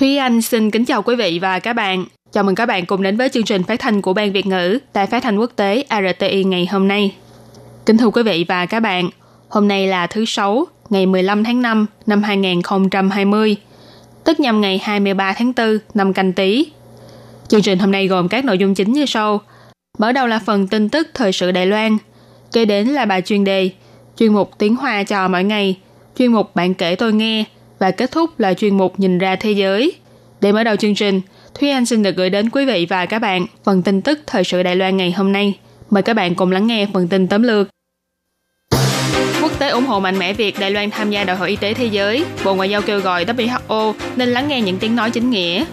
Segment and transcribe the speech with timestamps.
[0.00, 2.04] Thúy Anh xin kính chào quý vị và các bạn.
[2.32, 4.78] Chào mừng các bạn cùng đến với chương trình phát thanh của Ban Việt ngữ
[4.94, 7.14] Đài Phát thanh Quốc tế RTI ngày hôm nay.
[7.86, 9.10] Kính thưa quý vị và các bạn,
[9.48, 13.56] hôm nay là thứ Sáu, ngày 15 tháng 5 năm 2020,
[14.24, 16.66] tức nhằm ngày 23 tháng 4 năm canh tí.
[17.48, 19.40] Chương trình hôm nay gồm các nội dung chính như sau.
[19.98, 21.96] Mở đầu là phần tin tức thời sự Đài Loan,
[22.52, 23.70] kế đến là bài chuyên đề,
[24.16, 25.76] chuyên mục tiếng Hoa cho mỗi ngày,
[26.18, 27.44] chuyên mục bạn kể tôi nghe
[27.80, 29.92] và kết thúc là chuyên mục nhìn ra thế giới.
[30.40, 31.20] Để mở đầu chương trình,
[31.54, 34.44] Thúy Anh xin được gửi đến quý vị và các bạn phần tin tức thời
[34.44, 35.58] sự Đài Loan ngày hôm nay.
[35.90, 37.68] Mời các bạn cùng lắng nghe phần tin tóm lược.
[39.42, 41.74] Quốc tế ủng hộ mạnh mẽ việc Đài Loan tham gia Đại hội Y tế
[41.74, 42.24] Thế giới.
[42.44, 45.64] Bộ Ngoại giao kêu gọi WHO nên lắng nghe những tiếng nói chính nghĩa.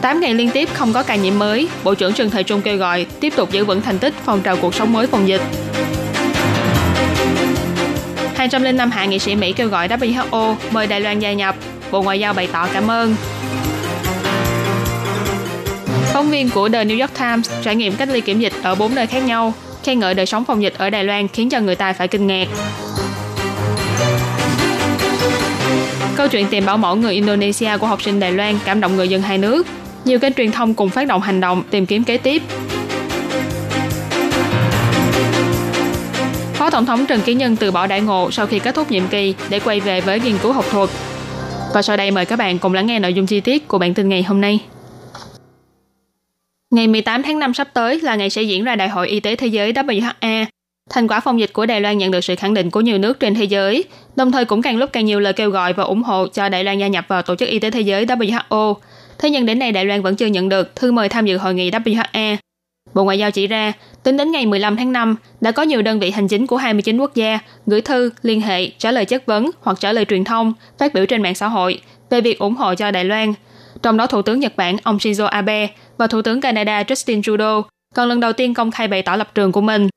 [0.00, 2.76] 8 ngày liên tiếp không có ca nhiễm mới, Bộ trưởng Trần Thời Trung kêu
[2.76, 5.40] gọi tiếp tục giữ vững thành tích phong trào cuộc sống mới phòng dịch.
[8.40, 11.56] 205 hạ nghị sĩ Mỹ kêu gọi WHO mời Đài Loan gia nhập.
[11.90, 13.14] Bộ Ngoại giao bày tỏ cảm ơn.
[16.12, 18.94] Phóng viên của The New York Times trải nghiệm cách ly kiểm dịch ở 4
[18.94, 21.74] nơi khác nhau, khen ngợi đời sống phòng dịch ở Đài Loan khiến cho người
[21.74, 22.48] ta phải kinh ngạc.
[26.16, 29.08] Câu chuyện tìm bảo mẫu người Indonesia của học sinh Đài Loan cảm động người
[29.08, 29.66] dân hai nước.
[30.04, 32.42] Nhiều kênh truyền thông cùng phát động hành động tìm kiếm kế tiếp.
[36.70, 39.08] Phó Tổng thống Trần Kiến Nhân từ bỏ đại ngộ sau khi kết thúc nhiệm
[39.08, 40.88] kỳ để quay về với nghiên cứu học thuật.
[41.74, 43.94] Và sau đây mời các bạn cùng lắng nghe nội dung chi tiết của bản
[43.94, 44.60] tin ngày hôm nay.
[46.70, 49.36] Ngày 18 tháng 5 sắp tới là ngày sẽ diễn ra Đại hội Y tế
[49.36, 50.46] Thế giới WHA.
[50.90, 53.20] Thành quả phòng dịch của Đài Loan nhận được sự khẳng định của nhiều nước
[53.20, 53.84] trên thế giới,
[54.16, 56.64] đồng thời cũng càng lúc càng nhiều lời kêu gọi và ủng hộ cho Đài
[56.64, 58.74] Loan gia nhập vào Tổ chức Y tế Thế giới WHO.
[59.18, 61.54] Thế nhưng đến nay Đài Loan vẫn chưa nhận được thư mời tham dự hội
[61.54, 62.36] nghị WHA.
[62.94, 66.00] Bộ Ngoại giao chỉ ra, tính đến ngày 15 tháng 5, đã có nhiều đơn
[66.00, 69.50] vị hành chính của 29 quốc gia gửi thư, liên hệ, trả lời chất vấn
[69.60, 71.80] hoặc trả lời truyền thông, phát biểu trên mạng xã hội
[72.10, 73.34] về việc ủng hộ cho Đài Loan.
[73.82, 75.68] Trong đó Thủ tướng Nhật Bản ông Shinzo Abe
[75.98, 77.64] và Thủ tướng Canada Justin Trudeau
[77.94, 79.88] còn lần đầu tiên công khai bày tỏ lập trường của mình.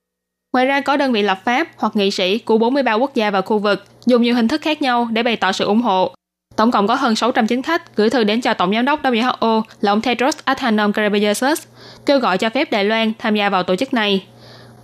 [0.54, 3.42] Ngoài ra có đơn vị lập pháp hoặc nghị sĩ của 43 quốc gia và
[3.42, 6.14] khu vực dùng nhiều hình thức khác nhau để bày tỏ sự ủng hộ.
[6.56, 9.62] Tổng cộng có hơn 600 chính khách gửi thư đến cho Tổng giám đốc WHO
[9.82, 11.64] là ông Tedros Adhanom Ghebreyesus
[12.06, 14.26] kêu gọi cho phép Đài Loan tham gia vào tổ chức này.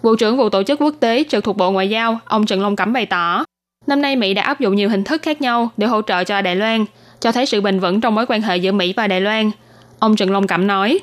[0.01, 2.75] Vụ trưởng vụ tổ chức quốc tế trực thuộc Bộ Ngoại giao, ông Trần Long
[2.75, 3.43] Cẩm bày tỏ,
[3.87, 6.41] năm nay Mỹ đã áp dụng nhiều hình thức khác nhau để hỗ trợ cho
[6.41, 6.85] Đài Loan,
[7.19, 9.51] cho thấy sự bền vững trong mối quan hệ giữa Mỹ và Đài Loan.
[9.99, 10.99] Ông Trần Long Cẩm nói,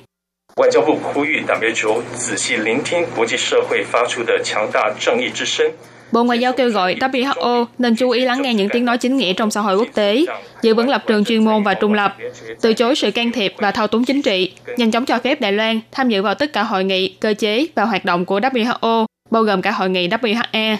[6.12, 9.17] Bộ Ngoại giao kêu gọi WHO nên chú ý lắng nghe những tiếng nói chính
[9.17, 10.25] nghĩa trong xã hội quốc tế,
[10.62, 12.17] giữ vững lập trường chuyên môn và trung lập,
[12.61, 15.53] từ chối sự can thiệp và thao túng chính trị, nhanh chóng cho phép Đài
[15.53, 19.06] Loan tham dự vào tất cả hội nghị, cơ chế và hoạt động của WHO,
[19.31, 20.77] bao gồm cả hội nghị WHA.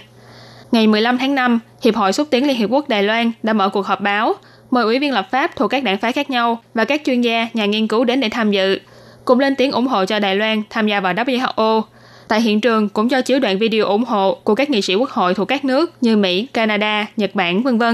[0.72, 3.69] Ngày 15 tháng 5, Hiệp hội xúc tiến Liên Hiệp Quốc Đài Loan đã mở
[3.69, 4.34] cuộc họp báo,
[4.70, 7.48] mời ủy viên lập pháp thuộc các đảng phái khác nhau và các chuyên gia,
[7.54, 8.78] nhà nghiên cứu đến để tham dự,
[9.25, 11.82] cùng lên tiếng ủng hộ cho Đài Loan tham gia vào WHO–
[12.28, 15.10] Tại hiện trường cũng cho chiếu đoạn video ủng hộ của các nghị sĩ quốc
[15.10, 17.84] hội thuộc các nước như Mỹ, Canada, Nhật Bản, v v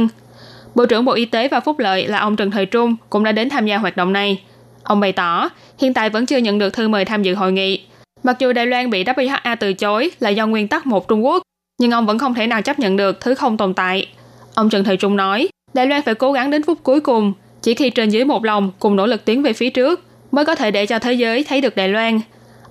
[0.75, 3.33] Bộ trưởng Bộ Y tế và Phúc lợi là ông Trần Thời Trung cũng đã
[3.33, 4.43] đến tham gia hoạt động này.
[4.83, 5.49] Ông bày tỏ,
[5.79, 7.81] hiện tại vẫn chưa nhận được thư mời tham dự hội nghị.
[8.23, 11.43] Mặc dù Đài Loan bị WHA từ chối là do nguyên tắc một Trung Quốc,
[11.81, 14.07] nhưng ông vẫn không thể nào chấp nhận được thứ không tồn tại.
[14.55, 17.33] Ông Trần Thời Trung nói, Đài Loan phải cố gắng đến phút cuối cùng,
[17.63, 20.01] chỉ khi trên dưới một lòng cùng nỗ lực tiến về phía trước
[20.33, 22.21] mới có thể để cho thế giới thấy được Đài Loan.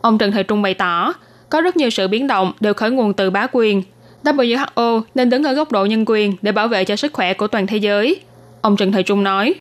[0.01, 1.13] Ông Trần Thời Trung bày tỏ,
[1.51, 3.83] có rất nhiều sự biến động đều khởi nguồn từ bá quyền.
[4.23, 7.47] WHO nên đứng ở góc độ nhân quyền để bảo vệ cho sức khỏe của
[7.47, 8.19] toàn thế giới.
[8.61, 9.53] Ông Trần Thời Trung nói.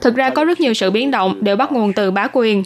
[0.00, 2.64] Thực ra có rất nhiều sự biến động đều bắt nguồn từ bá quyền.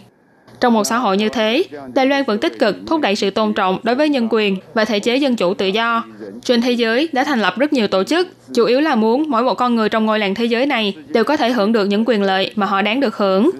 [0.60, 1.62] Trong một xã hội như thế,
[1.94, 4.84] Đài Loan vẫn tích cực thúc đẩy sự tôn trọng đối với nhân quyền và
[4.84, 6.04] thể chế dân chủ tự do.
[6.42, 9.42] Trên thế giới đã thành lập rất nhiều tổ chức, chủ yếu là muốn mỗi
[9.42, 12.04] một con người trong ngôi làng thế giới này đều có thể hưởng được những
[12.06, 13.50] quyền lợi mà họ đáng được hưởng.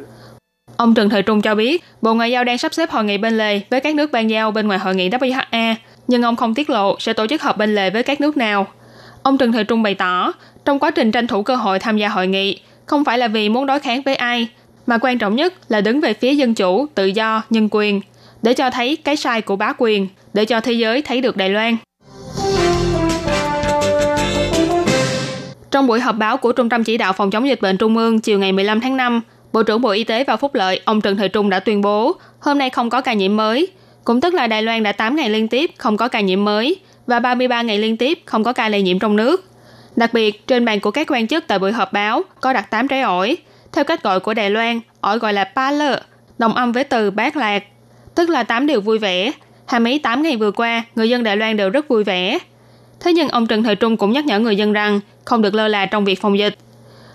[0.76, 3.38] Ông Trần Thời Trung cho biết, Bộ Ngoại giao đang sắp xếp hội nghị bên
[3.38, 5.75] lề với các nước ban giao bên ngoài hội nghị WHA,
[6.09, 8.67] nhưng ông không tiết lộ sẽ tổ chức họp bên lề với các nước nào.
[9.23, 10.32] Ông Trần Thời Trung bày tỏ,
[10.65, 13.49] trong quá trình tranh thủ cơ hội tham gia hội nghị, không phải là vì
[13.49, 14.49] muốn đối kháng với ai,
[14.87, 18.00] mà quan trọng nhất là đứng về phía dân chủ, tự do, nhân quyền,
[18.43, 21.49] để cho thấy cái sai của bá quyền, để cho thế giới thấy được Đài
[21.49, 21.77] Loan.
[25.70, 28.20] Trong buổi họp báo của Trung tâm Chỉ đạo Phòng chống dịch bệnh Trung ương
[28.20, 29.20] chiều ngày 15 tháng 5,
[29.55, 32.12] Bộ trưởng Bộ Y tế và Phúc lợi ông Trần Thời Trung đã tuyên bố
[32.41, 33.69] hôm nay không có ca nhiễm mới,
[34.05, 36.77] cũng tức là Đài Loan đã 8 ngày liên tiếp không có ca nhiễm mới
[37.06, 39.45] và 33 ngày liên tiếp không có ca lây nhiễm trong nước.
[39.97, 42.89] Đặc biệt, trên bàn của các quan chức tại buổi họp báo có đặt 8
[42.89, 43.37] trái ổi.
[43.73, 46.01] Theo cách gọi của Đài Loan, ổi gọi là pa lơ,
[46.39, 47.65] đồng âm với từ bát lạc,
[48.15, 49.33] tức là 8 điều vui vẻ.
[49.67, 52.39] Hàm ý 8 ngày vừa qua, người dân Đài Loan đều rất vui vẻ.
[53.01, 55.69] Thế nhưng ông Trần Thời Trung cũng nhắc nhở người dân rằng không được lơ
[55.69, 56.56] là trong việc phòng dịch.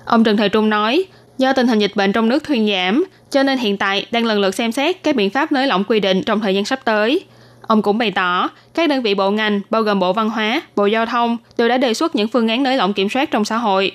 [0.05, 1.05] Ông Trần Thời Trung nói,
[1.39, 4.39] do tình hình dịch bệnh trong nước thuyên giảm, cho nên hiện tại đang lần
[4.39, 7.21] lượt xem xét các biện pháp nới lỏng quy định trong thời gian sắp tới.
[7.61, 10.85] Ông cũng bày tỏ, các đơn vị bộ ngành, bao gồm Bộ Văn hóa, Bộ
[10.85, 13.57] Giao thông, đều đã đề xuất những phương án nới lỏng kiểm soát trong xã
[13.57, 13.91] hội.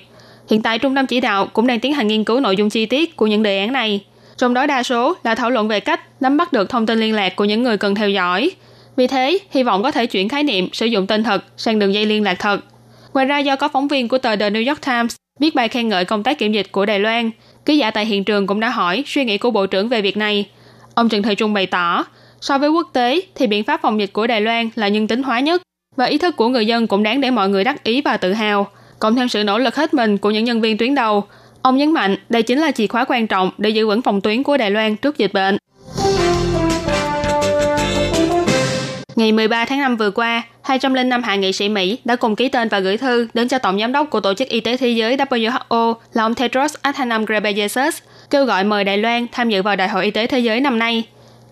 [0.49, 2.85] Hiện tại, Trung tâm chỉ đạo cũng đang tiến hành nghiên cứu nội dung chi
[2.85, 4.05] tiết của những đề án này.
[4.37, 7.15] Trong đó đa số là thảo luận về cách nắm bắt được thông tin liên
[7.15, 8.51] lạc của những người cần theo dõi.
[8.95, 11.93] Vì thế, hy vọng có thể chuyển khái niệm sử dụng tên thật sang đường
[11.93, 12.61] dây liên lạc thật.
[13.13, 15.89] Ngoài ra, do có phóng viên của tờ The New York Times viết bài khen
[15.89, 17.31] ngợi công tác kiểm dịch của Đài Loan,
[17.65, 20.17] ký giả tại hiện trường cũng đã hỏi suy nghĩ của Bộ trưởng về việc
[20.17, 20.49] này.
[20.93, 22.05] Ông Trần Thời Trung bày tỏ,
[22.41, 25.23] So với quốc tế thì biện pháp phòng dịch của Đài Loan là nhân tính
[25.23, 25.61] hóa nhất
[25.95, 28.33] và ý thức của người dân cũng đáng để mọi người đắc ý và tự
[28.33, 28.67] hào.
[28.99, 31.23] Cộng thêm sự nỗ lực hết mình của những nhân viên tuyến đầu,
[31.61, 34.43] ông nhấn mạnh đây chính là chìa khóa quan trọng để giữ vững phòng tuyến
[34.43, 35.57] của Đài Loan trước dịch bệnh.
[39.15, 42.69] Ngày 13 tháng 5 vừa qua, 205 hạ nghị sĩ Mỹ đã cùng ký tên
[42.69, 45.17] và gửi thư đến cho Tổng giám đốc của Tổ chức Y tế Thế giới
[45.17, 47.97] WHO là ông Tedros Adhanom Ghebreyesus
[48.29, 50.79] kêu gọi mời Đài Loan tham dự vào Đại hội Y tế Thế giới năm
[50.79, 51.03] nay.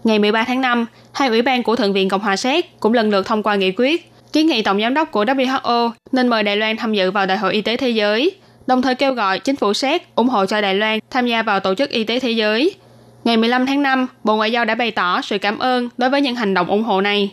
[0.04, 3.10] Ngày 13 tháng 5, hai ủy ban của Thượng viện Cộng hòa Séc cũng lần
[3.10, 6.58] lượt thông qua nghị quyết kiến nghị Tổng giám đốc của WHO nên mời Đài
[6.58, 8.32] Loan tham dự vào Đại hội Y tế Thế giới,
[8.68, 11.60] đồng thời kêu gọi chính phủ Séc ủng hộ cho Đài Loan tham gia vào
[11.60, 12.76] Tổ chức Y tế Thế giới.
[13.24, 16.22] Ngày 15 tháng 5, Bộ Ngoại giao đã bày tỏ sự cảm ơn đối với
[16.22, 17.32] những hành động ủng hộ này.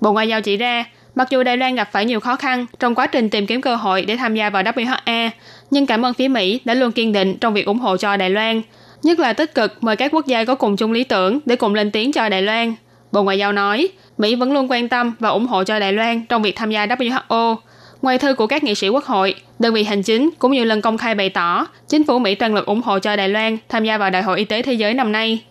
[0.00, 2.94] Bộ Ngoại giao chỉ ra, mặc dù Đài Loan gặp phải nhiều khó khăn trong
[2.94, 5.30] quá trình tìm kiếm cơ hội để tham gia vào WHA,
[5.70, 8.30] nhưng cảm ơn phía Mỹ đã luôn kiên định trong việc ủng hộ cho Đài
[8.30, 8.62] Loan,
[9.02, 11.74] nhất là tích cực mời các quốc gia có cùng chung lý tưởng để cùng
[11.74, 12.74] lên tiếng cho Đài Loan.
[13.12, 13.88] Bộ Ngoại giao nói,
[14.18, 16.86] Mỹ vẫn luôn quan tâm và ủng hộ cho Đài Loan trong việc tham gia
[16.86, 17.56] WHO.
[18.02, 20.80] Ngoài thư của các nghị sĩ quốc hội, đơn vị hành chính cũng nhiều lần
[20.80, 23.84] công khai bày tỏ chính phủ Mỹ toàn lực ủng hộ cho Đài Loan tham
[23.84, 25.42] gia vào Đại hội Y tế Thế giới năm nay.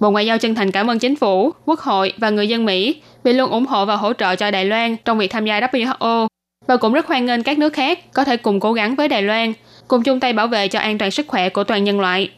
[0.00, 2.96] Bộ Ngoại giao chân thành cảm ơn chính phủ, quốc hội và người dân Mỹ
[3.24, 6.26] vì luôn ủng hộ và hỗ trợ cho Đài Loan trong việc tham gia WHO
[6.66, 9.22] và cũng rất hoan nghênh các nước khác có thể cùng cố gắng với Đài
[9.22, 9.52] Loan,
[9.88, 12.30] cùng chung tay bảo vệ cho an toàn sức khỏe của toàn nhân loại.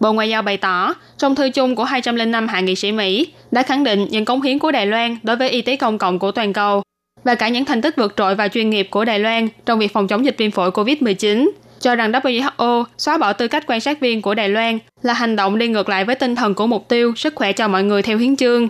[0.00, 3.62] Bộ Ngoại giao bày tỏ, trong thư chung của 205 hạ nghị sĩ Mỹ đã
[3.62, 6.30] khẳng định những cống hiến của Đài Loan đối với y tế công cộng của
[6.30, 6.82] toàn cầu
[7.24, 9.92] và cả những thành tích vượt trội và chuyên nghiệp của Đài Loan trong việc
[9.92, 11.50] phòng chống dịch viêm phổi COVID-19,
[11.80, 15.36] cho rằng WHO xóa bỏ tư cách quan sát viên của Đài Loan là hành
[15.36, 18.02] động đi ngược lại với tinh thần của mục tiêu sức khỏe cho mọi người
[18.02, 18.68] theo hiến chương.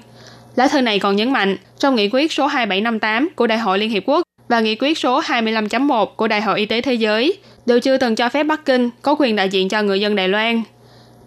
[0.56, 3.90] Lá thư này còn nhấn mạnh, trong nghị quyết số 2758 của Đại hội Liên
[3.90, 7.36] Hiệp Quốc và nghị quyết số 25.1 của Đại hội Y tế Thế giới
[7.66, 10.28] đều chưa từng cho phép Bắc Kinh có quyền đại diện cho người dân Đài
[10.28, 10.62] Loan.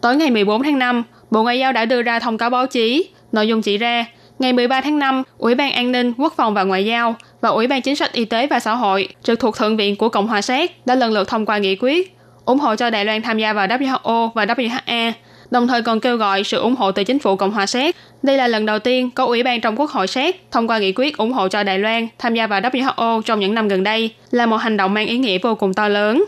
[0.01, 3.09] Tối ngày 14 tháng 5, Bộ Ngoại giao đã đưa ra thông cáo báo chí.
[3.31, 4.05] Nội dung chỉ ra,
[4.39, 7.67] ngày 13 tháng 5, Ủy ban An ninh, Quốc phòng và Ngoại giao và Ủy
[7.67, 10.41] ban Chính sách Y tế và Xã hội trực thuộc Thượng viện của Cộng hòa
[10.41, 13.53] Séc đã lần lượt thông qua nghị quyết ủng hộ cho Đài Loan tham gia
[13.53, 15.11] vào WHO và WHA,
[15.53, 17.95] đồng thời còn kêu gọi sự ủng hộ từ chính phủ Cộng hòa Séc.
[18.23, 20.94] Đây là lần đầu tiên có Ủy ban trong Quốc hội Séc thông qua nghị
[20.95, 24.11] quyết ủng hộ cho Đài Loan tham gia vào WHO trong những năm gần đây,
[24.31, 26.25] là một hành động mang ý nghĩa vô cùng to lớn.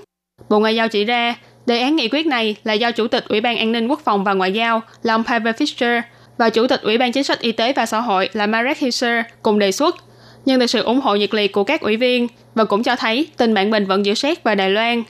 [0.50, 1.35] Bộ Ngoại giao chỉ ra,
[1.65, 4.23] Đề án nghị quyết này là do Chủ tịch Ủy ban An ninh Quốc phòng
[4.23, 6.01] và Ngoại giao là ông Pavel Fischer
[6.38, 9.25] và Chủ tịch Ủy ban Chính sách Y tế và Xã hội là Marek Hisser
[9.41, 9.95] cùng đề xuất.
[10.45, 13.27] Nhưng được sự ủng hộ nhiệt liệt của các ủy viên và cũng cho thấy
[13.38, 15.03] tình bạn bình vẫn giữa Séc và Đài Loan.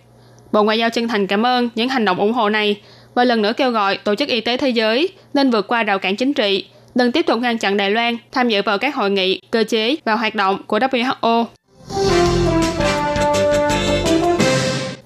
[0.52, 2.82] Bộ Ngoại giao chân thành cảm ơn những hành động ủng hộ này
[3.16, 6.00] và lần nữa kêu gọi Tổ chức Y tế Thế giới nên vượt qua rào
[6.00, 9.12] cản chính trị, đừng tiếp tục ngăn chặn Đài Loan tham dự vào các hội
[9.12, 11.46] nghị, cơ chế và hoạt động của WHO.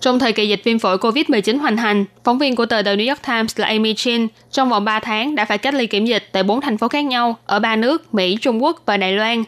[0.01, 3.10] Trong thời kỳ dịch viêm phổi COVID-19 hoành hành, phóng viên của tờ The New
[3.10, 6.24] York Times là Amy Chin trong vòng 3 tháng đã phải cách ly kiểm dịch
[6.32, 9.44] tại 4 thành phố khác nhau ở ba nước Mỹ, Trung Quốc và Đài Loan.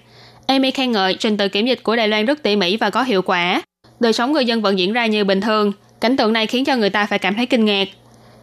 [0.48, 3.04] Amy khen ngợi trình tự kiểm dịch của Đài Loan rất tỉ mỉ và có
[3.04, 3.62] hiệu quả.
[4.00, 5.72] Đời sống người dân vẫn diễn ra như bình thường.
[6.02, 7.88] Cảnh tượng này khiến cho người ta phải cảm thấy kinh ngạc.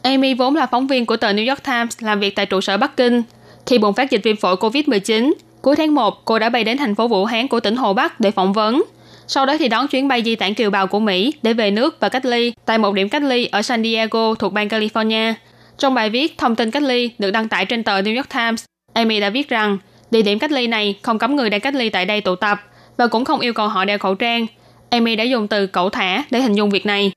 [0.02, 2.76] Amy vốn là phóng viên của tờ New York Times làm việc tại trụ sở
[2.76, 3.22] Bắc Kinh.
[3.66, 6.94] Khi bùng phát dịch viêm phổi COVID-19, cuối tháng 1, cô đã bay đến thành
[6.94, 8.82] phố Vũ Hán của tỉnh Hồ Bắc để phỏng vấn
[9.28, 12.00] sau đó thì đón chuyến bay di tản kiều bào của Mỹ để về nước
[12.00, 15.34] và cách ly tại một điểm cách ly ở San Diego thuộc bang California.
[15.78, 18.64] Trong bài viết thông tin cách ly được đăng tải trên tờ New York Times,
[18.92, 19.78] Amy đã viết rằng
[20.10, 22.58] địa điểm cách ly này không cấm người đang cách ly tại đây tụ tập
[22.96, 24.46] và cũng không yêu cầu họ đeo khẩu trang.
[24.90, 27.12] Amy đã dùng từ cẩu thả để hình dung việc này.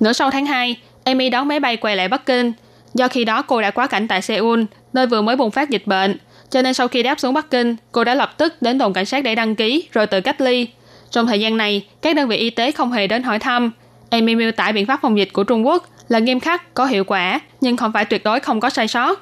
[0.00, 2.52] Nửa sau tháng 2, Amy đón máy bay quay lại Bắc Kinh.
[2.94, 5.86] Do khi đó cô đã quá cảnh tại Seoul, nơi vừa mới bùng phát dịch
[5.86, 6.16] bệnh,
[6.50, 9.04] cho nên sau khi đáp xuống Bắc Kinh, cô đã lập tức đến đồn cảnh
[9.04, 10.68] sát để đăng ký rồi tự cách ly.
[11.10, 13.70] Trong thời gian này, các đơn vị y tế không hề đến hỏi thăm.
[14.10, 17.04] Amy miêu tả biện pháp phòng dịch của Trung Quốc là nghiêm khắc, có hiệu
[17.04, 19.20] quả, nhưng không phải tuyệt đối không có sai sót.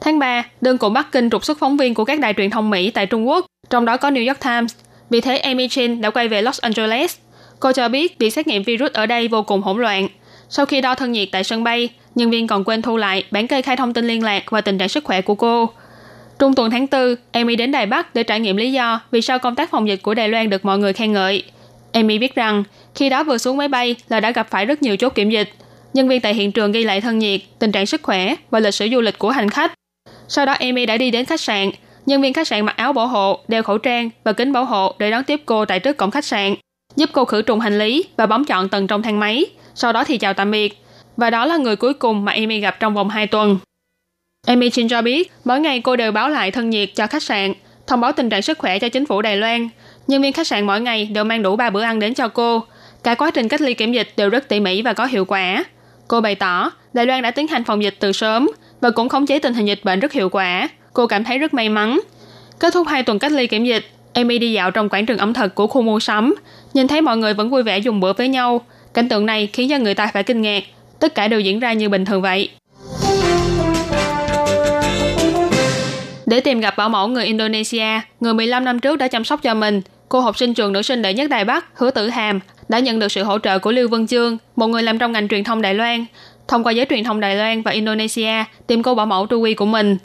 [0.00, 2.70] Tháng 3, đơn cụ Bắc Kinh trục xuất phóng viên của các đài truyền thông
[2.70, 4.74] Mỹ tại Trung Quốc, trong đó có New York Times.
[5.10, 7.16] Vì thế Amy Chin đã quay về Los Angeles.
[7.60, 10.08] Cô cho biết việc xét nghiệm virus ở đây vô cùng hỗn loạn.
[10.48, 13.46] Sau khi đo thân nhiệt tại sân bay, nhân viên còn quên thu lại bản
[13.46, 15.70] kê khai thông tin liên lạc và tình trạng sức khỏe của cô.
[16.38, 19.38] Trung tuần tháng 4, Amy đến Đài Bắc để trải nghiệm lý do vì sao
[19.38, 21.42] công tác phòng dịch của Đài Loan được mọi người khen ngợi.
[21.92, 24.96] Amy biết rằng, khi đó vừa xuống máy bay là đã gặp phải rất nhiều
[24.96, 25.50] chốt kiểm dịch.
[25.94, 28.74] Nhân viên tại hiện trường ghi lại thân nhiệt, tình trạng sức khỏe và lịch
[28.74, 29.72] sử du lịch của hành khách.
[30.28, 31.70] Sau đó Amy đã đi đến khách sạn.
[32.06, 34.94] Nhân viên khách sạn mặc áo bảo hộ, đeo khẩu trang và kính bảo hộ
[34.98, 36.54] để đón tiếp cô tại trước cổng khách sạn,
[36.96, 39.46] giúp cô khử trùng hành lý và bấm chọn tầng trong thang máy.
[39.78, 40.82] Sau đó thì chào tạm biệt.
[41.16, 43.58] Và đó là người cuối cùng mà Amy gặp trong vòng 2 tuần.
[44.46, 47.52] Amy Chin cho biết, mỗi ngày cô đều báo lại thân nhiệt cho khách sạn,
[47.86, 49.68] thông báo tình trạng sức khỏe cho chính phủ Đài Loan.
[50.06, 52.62] Nhân viên khách sạn mỗi ngày đều mang đủ 3 bữa ăn đến cho cô.
[53.04, 55.64] Cả quá trình cách ly kiểm dịch đều rất tỉ mỉ và có hiệu quả.
[56.08, 58.48] Cô bày tỏ, Đài Loan đã tiến hành phòng dịch từ sớm
[58.80, 60.68] và cũng khống chế tình hình dịch bệnh rất hiệu quả.
[60.92, 62.00] Cô cảm thấy rất may mắn.
[62.58, 65.32] Kết thúc 2 tuần cách ly kiểm dịch, Amy đi dạo trong quảng trường ẩm
[65.32, 66.34] thực của khu mua sắm,
[66.74, 68.60] nhìn thấy mọi người vẫn vui vẻ dùng bữa với nhau.
[68.96, 70.62] Cảnh tượng này khiến cho người ta phải kinh ngạc.
[71.00, 72.48] Tất cả đều diễn ra như bình thường vậy.
[76.26, 79.54] Để tìm gặp bảo mẫu người Indonesia, người 15 năm trước đã chăm sóc cho
[79.54, 82.78] mình, cô học sinh trường nữ sinh đệ nhất Đài Bắc, Hứa Tử Hàm, đã
[82.78, 85.44] nhận được sự hỗ trợ của Lưu Vân Chương, một người làm trong ngành truyền
[85.44, 86.04] thông Đài Loan,
[86.48, 89.54] thông qua giới truyền thông Đài Loan và Indonesia tìm cô bảo mẫu tru quy
[89.54, 89.96] của mình.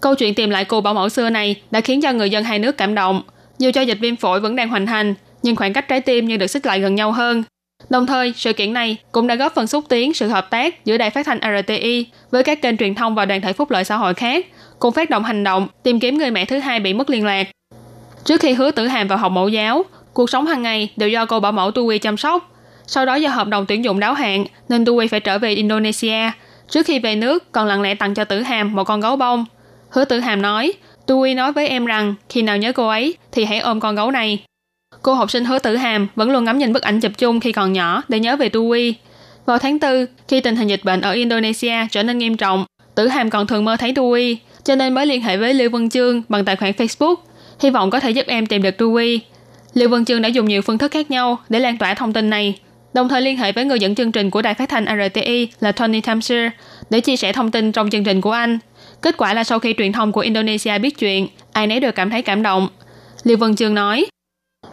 [0.00, 2.58] Câu chuyện tìm lại cô bảo mẫu xưa này đã khiến cho người dân hai
[2.58, 3.22] nước cảm động.
[3.58, 6.36] Dù cho dịch viêm phổi vẫn đang hoành hành, nhưng khoảng cách trái tim như
[6.36, 7.42] được xích lại gần nhau hơn.
[7.90, 10.96] Đồng thời, sự kiện này cũng đã góp phần xúc tiến sự hợp tác giữa
[10.96, 13.96] đài phát thanh RTI với các kênh truyền thông và đoàn thể phúc lợi xã
[13.96, 14.46] hội khác,
[14.78, 17.48] cùng phát động hành động tìm kiếm người mẹ thứ hai bị mất liên lạc.
[18.24, 21.26] Trước khi hứa tử hàm vào học mẫu giáo, cuộc sống hàng ngày đều do
[21.26, 22.48] cô bảo mẫu Tu chăm sóc.
[22.86, 26.30] Sau đó do hợp đồng tuyển dụng đáo hạn nên Tu phải trở về Indonesia.
[26.70, 29.44] Trước khi về nước còn lặng lẽ tặng cho tử hàm một con gấu bông.
[29.90, 30.72] Hứa tử hàm nói,
[31.06, 34.10] Tu nói với em rằng khi nào nhớ cô ấy thì hãy ôm con gấu
[34.10, 34.44] này.
[35.02, 37.52] Cô học sinh hứa tử hàm vẫn luôn ngắm nhìn bức ảnh chụp chung khi
[37.52, 38.74] còn nhỏ để nhớ về Tu
[39.46, 43.08] Vào tháng 4, khi tình hình dịch bệnh ở Indonesia trở nên nghiêm trọng, tử
[43.08, 44.14] hàm còn thường mơ thấy Tu
[44.64, 47.14] cho nên mới liên hệ với Lưu Vân Chương bằng tài khoản Facebook,
[47.60, 49.20] hy vọng có thể giúp em tìm được Tu Quy.
[49.74, 52.30] Lưu Vân Chương đã dùng nhiều phương thức khác nhau để lan tỏa thông tin
[52.30, 52.58] này,
[52.94, 55.72] đồng thời liên hệ với người dẫn chương trình của đài phát thanh RTI là
[55.72, 56.48] Tony Tamsir
[56.90, 58.58] để chia sẻ thông tin trong chương trình của anh.
[59.02, 62.10] Kết quả là sau khi truyền thông của Indonesia biết chuyện, ai nấy đều cảm
[62.10, 62.68] thấy cảm động.
[63.24, 64.06] Lưu Vân Chương nói,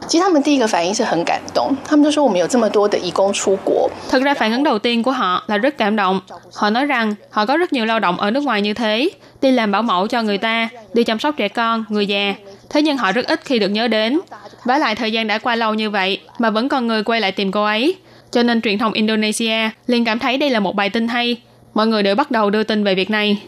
[0.09, 3.91] 其实他们第一个反应是很感动，他们就说我们有这么多的义工出国。
[4.11, 6.21] Thực ra phản ứng đầu tiên của họ là rất cảm động.
[6.55, 9.11] Họ nói rằng họ có rất nhiều lao động ở nước ngoài như thế,
[9.41, 12.35] đi làm bảo mẫu cho người ta, đi chăm sóc trẻ con, người già.
[12.71, 14.21] Thế nhưng họ rất ít khi được nhớ đến.
[14.65, 17.33] Và lại thời gian đã qua lâu như vậy mà vẫn còn người quay lại
[17.33, 17.97] tìm cô ấy.
[18.31, 21.37] Cho nên truyền thông Indonesia liền cảm thấy đây là một bài tin hay.
[21.75, 23.43] Mọi người đều bắt đầu đưa tin về việc này.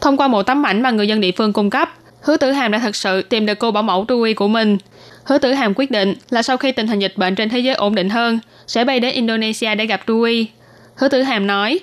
[0.00, 1.88] Thông qua một tấm ảnh mà người dân địa phương cung cấp,
[2.27, 4.77] Hứa Tử Hàm đã thực sự tìm được cô bảo mẫu Tui của mình.
[5.23, 7.75] Hứa Tử Hàm quyết định là sau khi tình hình dịch bệnh trên thế giới
[7.75, 10.47] ổn định hơn, sẽ bay đến Indonesia để gặp Tui.
[10.95, 11.79] Hứa Tử Hàm nói,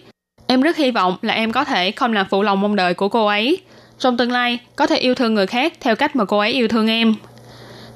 [0.46, 3.08] em rất hy vọng là em có thể không làm phụ lòng mong đợi của
[3.08, 3.58] cô ấy.
[3.98, 6.68] Trong tương lai, có thể yêu thương người khác theo cách mà cô ấy yêu
[6.68, 7.14] thương em.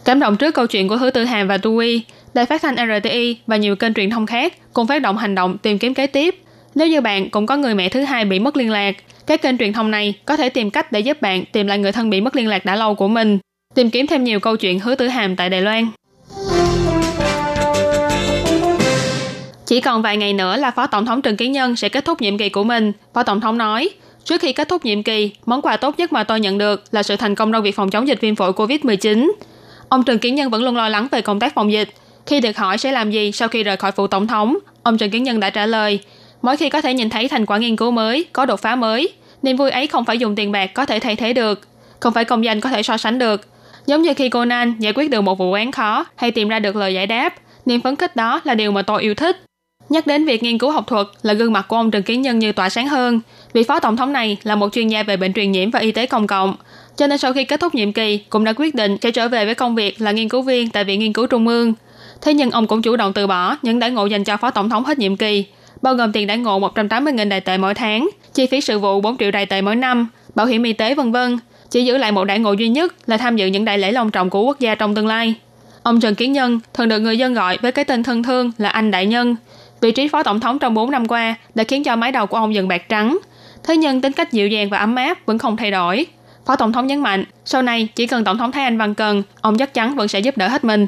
[0.05, 2.03] Cảm động trước câu chuyện của Hứa Tử Hàm và Tui,
[2.35, 5.59] đài phát thanh RTI và nhiều kênh truyền thông khác cùng phát động hành động
[5.59, 6.43] tìm kiếm kế tiếp.
[6.79, 9.59] Nếu như bạn cũng có người mẹ thứ hai bị mất liên lạc, các kênh
[9.59, 12.21] truyền thông này có thể tìm cách để giúp bạn tìm lại người thân bị
[12.21, 13.39] mất liên lạc đã lâu của mình,
[13.75, 15.89] tìm kiếm thêm nhiều câu chuyện hứa tử hàm tại Đài Loan.
[19.67, 22.21] Chỉ còn vài ngày nữa là Phó Tổng thống Trần Kiến Nhân sẽ kết thúc
[22.21, 22.93] nhiệm kỳ của mình.
[23.15, 23.91] Phó Tổng thống nói,
[24.25, 27.03] trước khi kết thúc nhiệm kỳ, món quà tốt nhất mà tôi nhận được là
[27.03, 29.31] sự thành công trong việc phòng chống dịch viêm phổi COVID-19.
[29.89, 31.89] Ông Trần Kiến Nhân vẫn luôn lo lắng về công tác phòng dịch.
[32.27, 35.11] Khi được hỏi sẽ làm gì sau khi rời khỏi phủ tổng thống, ông Trần
[35.11, 36.01] Kiến Nhân đã trả lời,
[36.43, 39.13] mỗi khi có thể nhìn thấy thành quả nghiên cứu mới, có đột phá mới,
[39.43, 41.61] niềm vui ấy không phải dùng tiền bạc có thể thay thế được,
[42.01, 43.41] không phải công danh có thể so sánh được.
[43.87, 46.77] Giống như khi Conan giải quyết được một vụ án khó hay tìm ra được
[46.77, 47.35] lời giải đáp,
[47.67, 49.41] niềm phấn khích đó là điều mà tôi yêu thích.
[49.89, 52.39] Nhắc đến việc nghiên cứu học thuật là gương mặt của ông Trần Kiến Nhân
[52.39, 53.21] như tỏa sáng hơn.
[53.53, 55.93] Vị phó tổng thống này là một chuyên gia về bệnh truyền nhiễm và y
[55.93, 56.55] tế công cộng.
[56.97, 59.45] Cho nên sau khi kết thúc nhiệm kỳ, cũng đã quyết định sẽ trở về
[59.45, 61.75] với công việc là nghiên cứu viên tại Viện Nghiên cứu Trung ương.
[62.21, 64.71] Thế nhưng ông cũng chủ động từ bỏ những đãi ngộ dành cho phó tổng
[64.71, 65.45] thống hết nhiệm kỳ,
[65.83, 69.17] bao gồm tiền đãi ngộ 180.000 đài tệ mỗi tháng, chi phí sự vụ 4
[69.17, 71.39] triệu đài tệ mỗi năm, bảo hiểm y tế vân vân.
[71.71, 74.11] Chỉ giữ lại một đại ngộ duy nhất là tham dự những đại lễ long
[74.11, 75.35] trọng của quốc gia trong tương lai.
[75.83, 78.69] Ông Trần Kiến Nhân thường được người dân gọi với cái tên thân thương là
[78.69, 79.37] anh đại nhân.
[79.81, 82.37] Vị trí phó tổng thống trong 4 năm qua đã khiến cho mái đầu của
[82.37, 83.19] ông dần bạc trắng.
[83.65, 86.07] Thế nhưng tính cách dịu dàng và ấm áp vẫn không thay đổi.
[86.47, 89.23] Phó tổng thống nhấn mạnh, sau này chỉ cần tổng thống Thái Anh Văn cần,
[89.41, 90.87] ông chắc chắn vẫn sẽ giúp đỡ hết mình.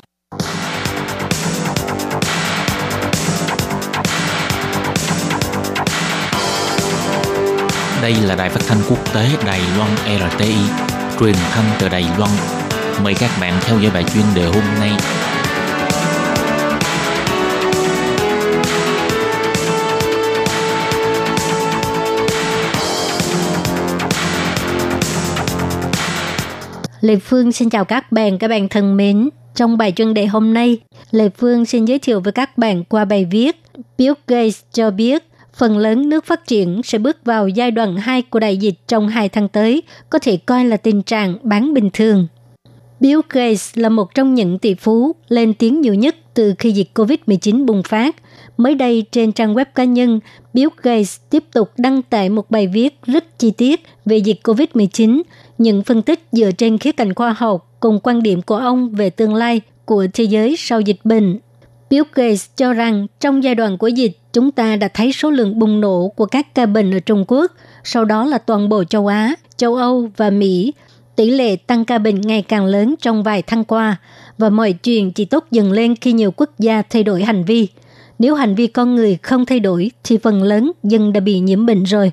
[8.02, 9.90] Đây là đài phát thanh quốc tế Đài Loan
[10.30, 10.54] RTI,
[11.20, 12.30] truyền thanh từ Đài Loan.
[13.04, 14.90] Mời các bạn theo dõi bài chuyên đề hôm nay.
[27.00, 29.28] Lê Phương xin chào các bạn, các bạn thân mến.
[29.54, 30.78] Trong bài chuyên đề hôm nay,
[31.10, 33.62] Lê Phương xin giới thiệu với các bạn qua bài viết
[33.98, 35.29] Bill Gates cho biết
[35.60, 39.08] phần lớn nước phát triển sẽ bước vào giai đoạn 2 của đại dịch trong
[39.08, 42.26] 2 tháng tới, có thể coi là tình trạng bán bình thường.
[43.00, 46.88] Bill Gates là một trong những tỷ phú lên tiếng nhiều nhất từ khi dịch
[46.94, 48.16] COVID-19 bùng phát.
[48.56, 50.20] Mới đây trên trang web cá nhân,
[50.54, 55.22] Bill Gates tiếp tục đăng tải một bài viết rất chi tiết về dịch COVID-19,
[55.58, 59.10] những phân tích dựa trên khía cạnh khoa học cùng quan điểm của ông về
[59.10, 61.38] tương lai của thế giới sau dịch bệnh.
[61.90, 65.58] Bill Gates cho rằng trong giai đoạn của dịch, chúng ta đã thấy số lượng
[65.58, 67.52] bùng nổ của các ca bệnh ở Trung Quốc,
[67.84, 70.72] sau đó là toàn bộ châu Á, châu Âu và Mỹ.
[71.16, 73.96] Tỷ lệ tăng ca bệnh ngày càng lớn trong vài tháng qua
[74.38, 77.68] và mọi chuyện chỉ tốt dần lên khi nhiều quốc gia thay đổi hành vi.
[78.18, 81.66] Nếu hành vi con người không thay đổi thì phần lớn dân đã bị nhiễm
[81.66, 82.12] bệnh rồi.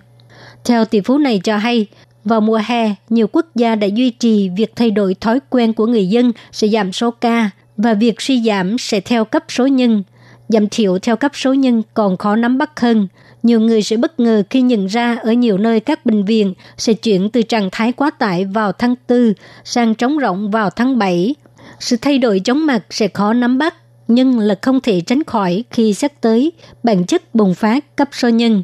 [0.66, 1.88] Theo tỷ phú này cho hay,
[2.24, 5.86] vào mùa hè, nhiều quốc gia đã duy trì việc thay đổi thói quen của
[5.86, 10.04] người dân sẽ giảm số ca và việc suy giảm sẽ theo cấp số nhân.
[10.50, 13.08] Giảm thiểu theo cấp số nhân còn khó nắm bắt hơn.
[13.44, 16.94] Nhiều người sẽ bất ngờ khi nhận ra ở nhiều nơi các bệnh viện sẽ
[16.94, 21.36] chuyển từ trạng thái quá tải vào tháng 4 sang trống rỗng vào tháng 7.
[21.80, 23.76] Sự thay đổi chóng mặt sẽ khó nắm bắt,
[24.08, 26.52] nhưng là không thể tránh khỏi khi sắp tới
[26.84, 28.64] bản chất bùng phát cấp số nhân.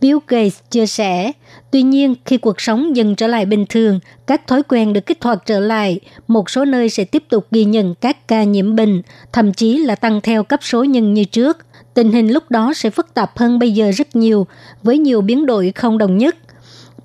[0.00, 1.32] Bill Gates chia sẻ,
[1.70, 5.22] Tuy nhiên, khi cuộc sống dần trở lại bình thường, các thói quen được kích
[5.22, 9.02] hoạt trở lại, một số nơi sẽ tiếp tục ghi nhận các ca nhiễm bệnh,
[9.32, 11.58] thậm chí là tăng theo cấp số nhân như trước.
[11.94, 14.46] Tình hình lúc đó sẽ phức tạp hơn bây giờ rất nhiều,
[14.82, 16.36] với nhiều biến đổi không đồng nhất.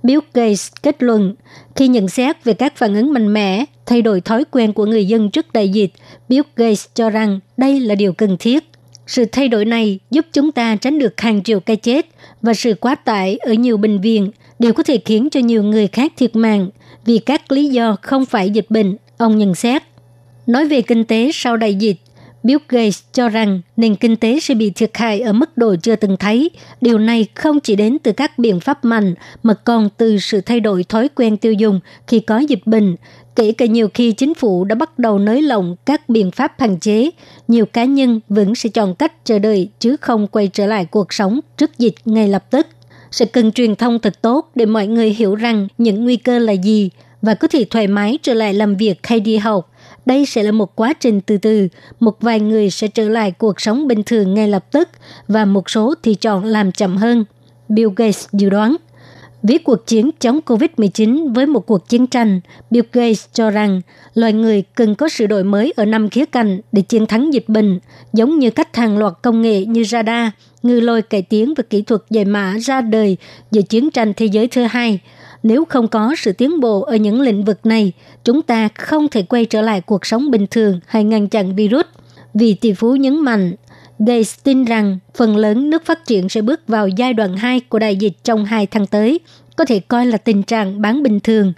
[0.04, 1.36] Bill Gates kết luận,
[1.76, 5.08] khi nhận xét về các phản ứng mạnh mẽ, thay đổi thói quen của người
[5.08, 5.92] dân trước đại dịch,
[6.30, 8.73] Bill Gates cho rằng đây là điều cần thiết.
[9.08, 12.06] Sự thay đổi này giúp chúng ta tránh được hàng triệu cái chết
[12.42, 15.88] và sự quá tải ở nhiều bệnh viện đều có thể khiến cho nhiều người
[15.88, 16.70] khác thiệt mạng
[17.06, 19.84] vì các lý do không phải dịch bệnh, ông nhận xét.
[20.48, 21.98] Nói về kinh tế sau đại dịch,
[22.44, 25.96] Bill Gates cho rằng nền kinh tế sẽ bị thiệt hại ở mức độ chưa
[25.96, 26.50] từng thấy.
[26.82, 29.14] Điều này không chỉ đến từ các biện pháp mạnh
[29.44, 32.96] mà còn từ sự thay đổi thói quen tiêu dùng khi có dịch bệnh.
[33.36, 36.80] Kể cả nhiều khi chính phủ đã bắt đầu nới lỏng các biện pháp hạn
[36.80, 37.10] chế,
[37.48, 41.14] nhiều cá nhân vẫn sẽ chọn cách chờ đợi chứ không quay trở lại cuộc
[41.14, 42.68] sống trước dịch ngay lập tức
[43.12, 46.54] sẽ cần truyền thông thật tốt để mọi người hiểu rằng những nguy cơ là
[46.54, 46.90] gì
[47.22, 49.70] và có thể thoải mái trở lại làm việc hay đi học.
[50.06, 51.68] Đây sẽ là một quá trình từ từ,
[52.00, 54.90] một vài người sẽ trở lại cuộc sống bình thường ngay lập tức
[55.28, 57.26] và một số thì chọn làm chậm hơn.
[57.70, 58.76] Bill Gates dự đoán.
[59.44, 63.82] Ví cuộc chiến chống COVID-19 với một cuộc chiến tranh, Bill Gates cho rằng
[64.14, 67.50] loài người cần có sự đổi mới ở năm khía cạnh để chiến thắng dịch
[67.50, 67.80] bệnh,
[68.14, 70.30] giống như cách hàng loạt công nghệ như radar,
[70.64, 73.18] ngư lôi cải tiến và kỹ thuật giải mã ra đời
[73.52, 75.00] giữa chiến tranh thế giới thứ hai.
[75.44, 77.92] Nếu không có sự tiến bộ ở những lĩnh vực này,
[78.24, 81.86] chúng ta không thể quay trở lại cuộc sống bình thường hay ngăn chặn virus.
[82.34, 83.54] Vì tỷ phú nhấn mạnh,
[84.08, 87.80] Gates tin rằng phần lớn nước phát triển sẽ bước vào giai đoạn 2 của
[87.80, 89.20] đại dịch trong 2 tháng tới,
[89.56, 91.54] có thể coi là tình trạng bán bình thường.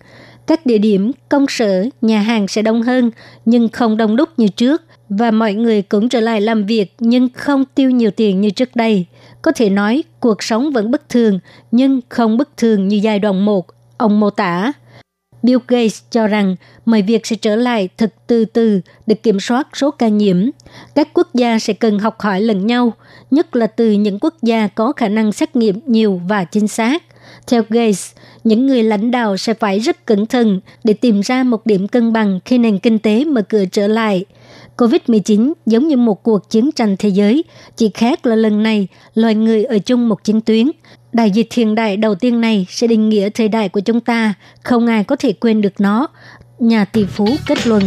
[0.48, 3.12] Các địa điểm, công sở, nhà hàng sẽ đông hơn,
[3.46, 7.30] nhưng không đông đúc như trước– và mọi người cũng trở lại làm việc nhưng
[7.34, 9.06] không tiêu nhiều tiền như trước đây.
[9.42, 11.40] Có thể nói cuộc sống vẫn bất thường
[11.72, 13.66] nhưng không bất thường như giai đoạn 1,
[13.98, 14.74] ông mô tả.
[15.46, 16.56] Bill Gates cho rằng
[16.86, 20.50] mọi việc sẽ trở lại thật từ từ để kiểm soát số ca nhiễm.
[20.96, 22.94] Các quốc gia sẽ cần học hỏi lẫn nhau,
[23.32, 27.04] nhất là từ những quốc gia có khả năng xét nghiệm nhiều và chính xác.
[27.48, 28.12] Theo Gates,
[28.44, 32.14] những người lãnh đạo sẽ phải rất cẩn thận để tìm ra một điểm cân
[32.14, 34.26] bằng khi nền kinh tế mở cửa trở lại–
[34.78, 37.44] COVID-19 giống như một cuộc chiến tranh thế giới,
[37.76, 40.72] chỉ khác là lần này loài người ở chung một chiến tuyến.
[41.16, 44.34] Đại dịch hiện đại đầu tiên này sẽ định nghĩa thời đại của chúng ta,
[44.64, 46.08] không ai có thể quên được nó.
[46.60, 47.84] Nhà tỷ phú kết luận.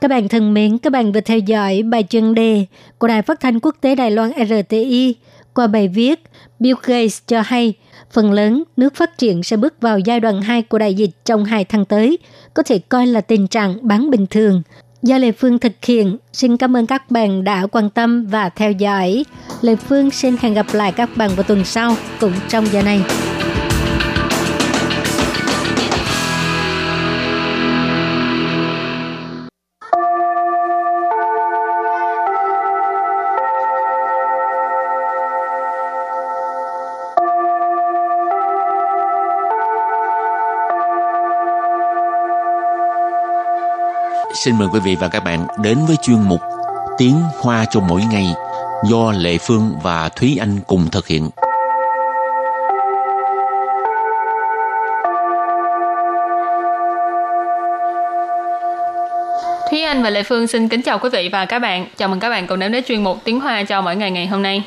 [0.00, 2.66] Các bạn thân mến, các bạn vừa theo dõi bài chuyên đề
[2.98, 5.14] của Đài Phát thanh Quốc tế Đài Loan RTI
[5.54, 6.20] qua bài viết
[6.58, 7.74] Bill Gates cho hay
[8.10, 11.44] phần lớn nước phát triển sẽ bước vào giai đoạn 2 của đại dịch trong
[11.44, 12.18] 2 tháng tới,
[12.54, 14.62] có thể coi là tình trạng bán bình thường.
[15.02, 18.72] Do Lê Phương thực hiện, xin cảm ơn các bạn đã quan tâm và theo
[18.72, 19.24] dõi.
[19.60, 23.02] Lê Phương xin hẹn gặp lại các bạn vào tuần sau cũng trong giờ này.
[44.44, 46.40] Xin mời quý vị và các bạn đến với chuyên mục
[46.98, 48.34] Tiếng Hoa cho mỗi ngày
[48.84, 51.30] do Lệ Phương và Thúy Anh cùng thực hiện.
[59.70, 61.86] Thúy Anh và Lệ Phương xin kính chào quý vị và các bạn.
[61.96, 64.26] Chào mừng các bạn cùng đến với chuyên mục Tiếng Hoa cho mỗi ngày ngày
[64.26, 64.64] hôm nay.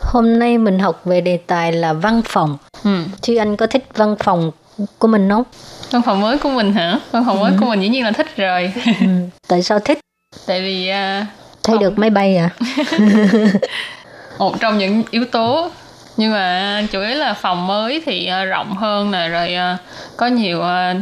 [0.00, 2.58] Hôm nay mình học về đề tài là văn phòng.
[2.84, 2.90] Ừ.
[3.22, 4.50] Thúy Anh có thích văn phòng
[4.98, 5.44] của mình không?
[5.90, 6.98] Văn phòng mới của mình hả?
[7.12, 8.72] Văn phòng mới của mình dĩ nhiên là thích rồi.
[9.00, 9.06] Ừ.
[9.48, 9.98] Tại sao thích?
[10.46, 11.26] Tại vì à,
[11.62, 12.50] Thấy được máy bay à?
[14.38, 15.68] một trong những yếu tố
[16.16, 19.78] nhưng mà chủ yếu là phòng mới thì à, rộng hơn nè rồi à,
[20.16, 20.94] có nhiều à,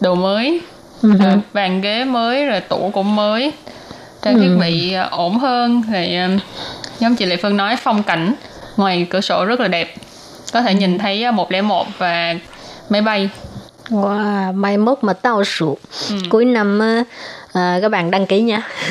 [0.00, 0.60] đồ mới
[1.02, 1.10] Ừ.
[1.20, 3.52] à, bàn ghế mới rồi tủ cũng mới
[4.22, 6.28] trang thiết bị à, ổn hơn rồi à,
[6.98, 8.34] giống chị Lệ Phương nói phong cảnh
[8.76, 9.94] ngoài cửa sổ rất là đẹp
[10.52, 12.34] có thể nhìn thấy à, 101 và
[12.90, 13.28] máy bay
[13.89, 15.77] Wow, mai mốt mà tao sụ.
[16.29, 17.03] Cuối năm á,
[17.53, 18.61] à, các bạn đăng ký nha.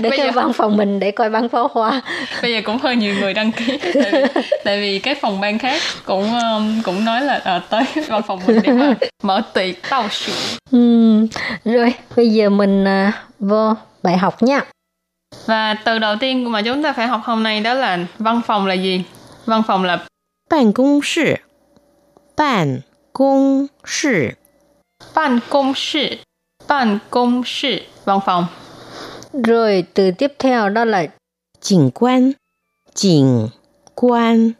[0.00, 2.00] để Bây cái giờ- văn phòng mình để coi bắn pháo hoa.
[2.42, 5.58] bây giờ cũng hơi nhiều người đăng ký tại vì, tại vì cái phòng ban
[5.58, 9.74] khác cũng um, cũng nói là à, tới văn phòng mình để mà mở tiệc
[9.90, 10.32] tao sụ
[10.72, 11.26] Ừm,
[11.64, 14.60] Rồi, bây giờ mình à, vô bài học nha.
[15.46, 18.66] Và từ đầu tiên mà chúng ta phải học hôm nay đó là văn phòng
[18.66, 19.02] là gì?
[19.46, 19.98] Văn phòng là
[20.50, 21.40] 办公室，
[22.36, 22.82] 办
[23.14, 24.36] 公室，
[25.14, 26.16] ban công sự,
[26.68, 28.46] ban công sự, văn phòng.
[29.32, 31.06] Rồi từ tiếp theo đó là
[31.60, 32.32] 景观，
[32.94, 33.48] 景
[33.94, 34.54] 观，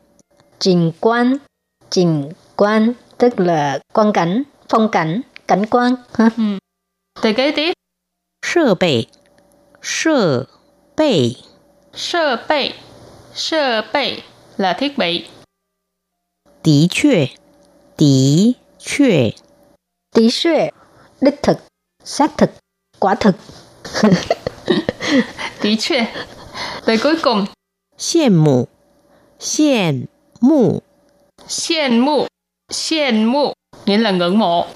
[0.58, 1.38] trình quan.
[1.90, 5.96] Trình quan tức là quan cảnh, phong cảnh, cảnh quan.
[6.14, 6.30] Ha?
[7.22, 7.72] Từ kế tiếp,
[8.42, 9.08] 设备，
[9.82, 10.46] 设
[10.96, 11.36] 备，
[11.92, 12.72] sơ bệ,
[13.34, 14.22] sơ bệ
[14.56, 15.26] là thiết bị.
[16.62, 17.30] 的确，
[17.96, 19.32] 的确，
[20.14, 20.70] Tí xuệ,
[21.20, 21.56] đích thực,
[22.04, 22.50] xác thực,
[22.98, 23.34] quả thực.
[25.60, 26.04] Tí chuyện.
[26.84, 27.44] Từ cuối cùng,
[27.98, 28.68] 羡慕，
[29.40, 30.06] 羡
[30.40, 30.82] 慕，
[31.48, 32.26] xiên mụ,
[32.72, 33.52] xiên mụ
[33.86, 34.66] nghĩa là ngưỡng mộ.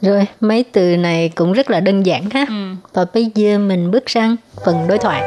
[0.00, 2.46] Rồi, mấy từ này cũng rất là đơn giản ha.
[2.48, 2.54] Ừ.
[2.92, 5.22] Và bây giờ mình bước sang phần đối thoại.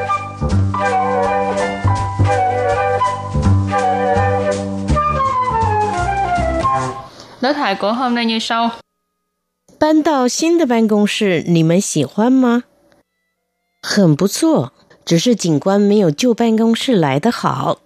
[7.42, 8.72] Đối thoại của hôm nay như sau.
[9.78, 12.64] 搬到新的办公室，你们喜欢吗？
[13.82, 14.72] 很不错，
[15.06, 17.80] 只是景观没有旧办公室来的好。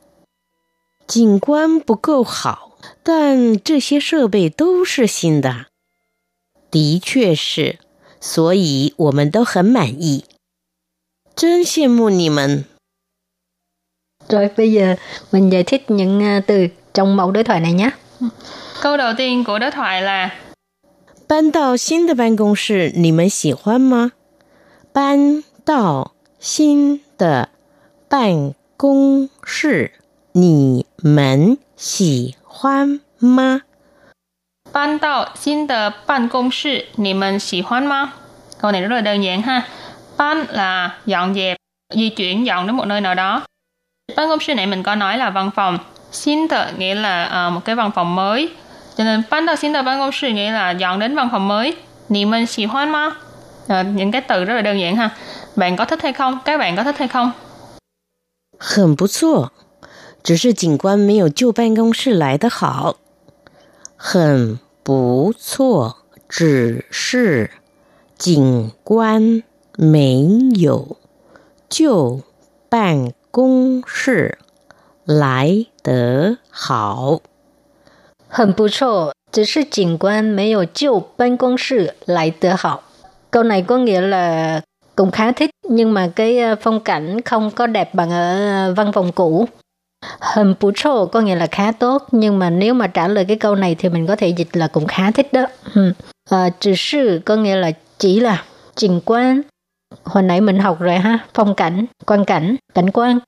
[1.08, 5.66] 景观不够好，但这些设备都是新的。
[6.70, 7.80] 的确是，
[8.22, 10.26] 所以我们都很满意。
[11.36, 12.66] 真羡慕你们。
[14.30, 14.96] Rồi bây giờ
[15.32, 17.90] mình giải thích những à, từ trong mẫu đối thoại này nhé.
[18.85, 20.31] Câu đầu tiên của đối thoại là
[21.29, 24.09] Ban đào xin de ban công sư, nì mến xỉ hoan ma?
[24.95, 26.07] Ban đào
[26.41, 27.45] xin de
[28.11, 29.87] ban công sư,
[30.35, 33.59] nì mến xỉ hoan ma?
[34.73, 38.13] Ban đào xin de ban công sư, nì mến xỉ hoan ma?
[38.61, 39.69] Câu này rất là đơn giản ha.
[40.17, 41.57] Bán là dọn dẹp,
[41.95, 43.43] di chuyển dọn đến một nơi nào đó.
[44.17, 45.79] Ban công sư này mình có nói là văn phòng.
[46.13, 48.51] Xin thợ nghĩa là uh, một cái văn phòng mới
[48.98, 51.48] Cho nên ban tạo xin tờ ban công sự nghĩa là dọn đến văn phòng
[51.48, 51.76] mới.
[52.10, 53.12] Nì mình xì hoan ma?
[53.68, 55.10] Ờ, những cái từ rất là đơn giản ha.
[55.56, 56.40] Bạn có thích hay không?
[56.46, 57.32] Các bạn có thích hay không?
[58.62, 59.52] 很不错，
[60.22, 62.98] 只是景观没有旧办公室来的好。
[63.96, 67.52] 很不错，只是
[68.18, 69.44] 景观
[69.78, 70.98] 没有
[71.70, 72.22] 旧
[72.68, 74.38] 办公室
[75.06, 77.22] 来得好。
[78.34, 82.84] Hầm bù trộ, chỉ是景观没有旧办公室来得好.
[83.32, 84.62] Câu này có nghĩa là
[84.96, 88.72] cũng khá thích nhưng mà cái à, phong cảnh không có đẹp bằng ở à,
[88.76, 89.48] văn phòng cũ.
[90.20, 93.38] Hầm bù trộ có nghĩa là khá tốt nhưng mà nếu mà trả lời cái
[93.38, 95.46] câu này thì mình có thể dịch là cũng khá thích đó.
[95.76, 95.94] Ừ.
[96.30, 98.44] À, chỉ sư có nghĩa là chỉ là
[98.76, 99.42] trình quan.
[100.04, 103.20] Hồi nãy mình học rồi ha, phong cảnh, quan cảnh, cảnh quan.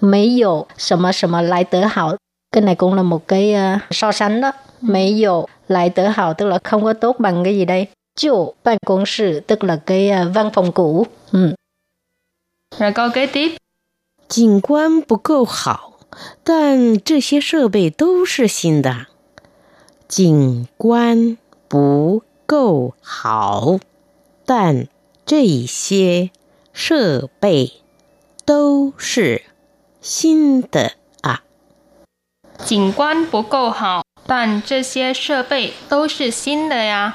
[0.00, 2.16] Mấy dụ, sầm sầm lại tớ hảo
[2.52, 6.34] cái này cũng là một cái uh, so sánh đó mấy dụ lại tự hào
[6.34, 9.76] tức là không có tốt bằng cái gì đây chủ ban công sự tức là
[9.86, 11.54] cái uh, văn phòng cũ ừ.
[12.78, 13.56] Rồi câu kế tiếp.
[14.28, 15.92] 景观不够好，
[16.42, 19.06] 但这些设备都是新的。
[20.08, 21.36] 景观
[21.68, 23.78] 不够好，
[24.44, 24.88] 但
[25.24, 26.30] 这些
[26.72, 27.74] 设备
[28.44, 29.42] 都是
[30.00, 30.90] 新的啊。
[32.64, 37.12] 景观不够好，但这些设备都是新的呀.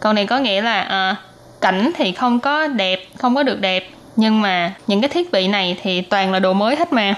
[0.00, 1.16] Câu này có nghĩa là à,
[1.60, 5.48] cảnh thì không có đẹp, không có được đẹp, nhưng mà những cái thiết bị
[5.48, 7.14] này thì toàn là đồ mới hết mà.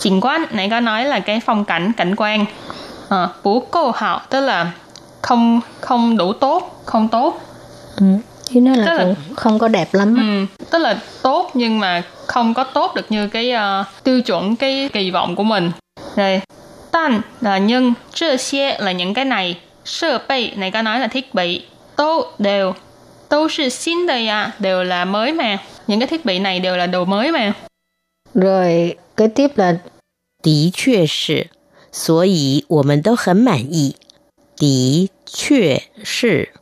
[0.00, 2.44] Trình quán nãy có nói là cái phong cảnh, cảnh quan.
[3.08, 4.72] À, bú câu hảo tức là
[5.22, 7.40] không không đủ tốt, không tốt.
[7.96, 8.04] Ừ.
[8.48, 10.16] Ý nói là, Tức là- cũng không có đẹp lắm.
[10.16, 10.22] á.
[10.22, 14.56] Ừ, tức là tốt nhưng mà không có tốt được như cái ờ, tiêu chuẩn
[14.56, 15.72] cái kỳ vọng của mình.
[16.18, 16.40] Rồi,
[16.90, 22.26] tan là nhưng,这些là những cái này, sơ bị này có nói là thiết bị, tô
[22.38, 22.74] đều,
[23.28, 25.58] tô là xin đây à, đều là mới mà.
[25.86, 27.52] Những cái thiết bị này đều là đồ mới mà.
[28.34, 29.78] Rồi kế tiếp là
[30.42, 31.50] 的确是，
[31.92, 33.96] 所以我们都很满意。
[34.56, 36.52] 的确是，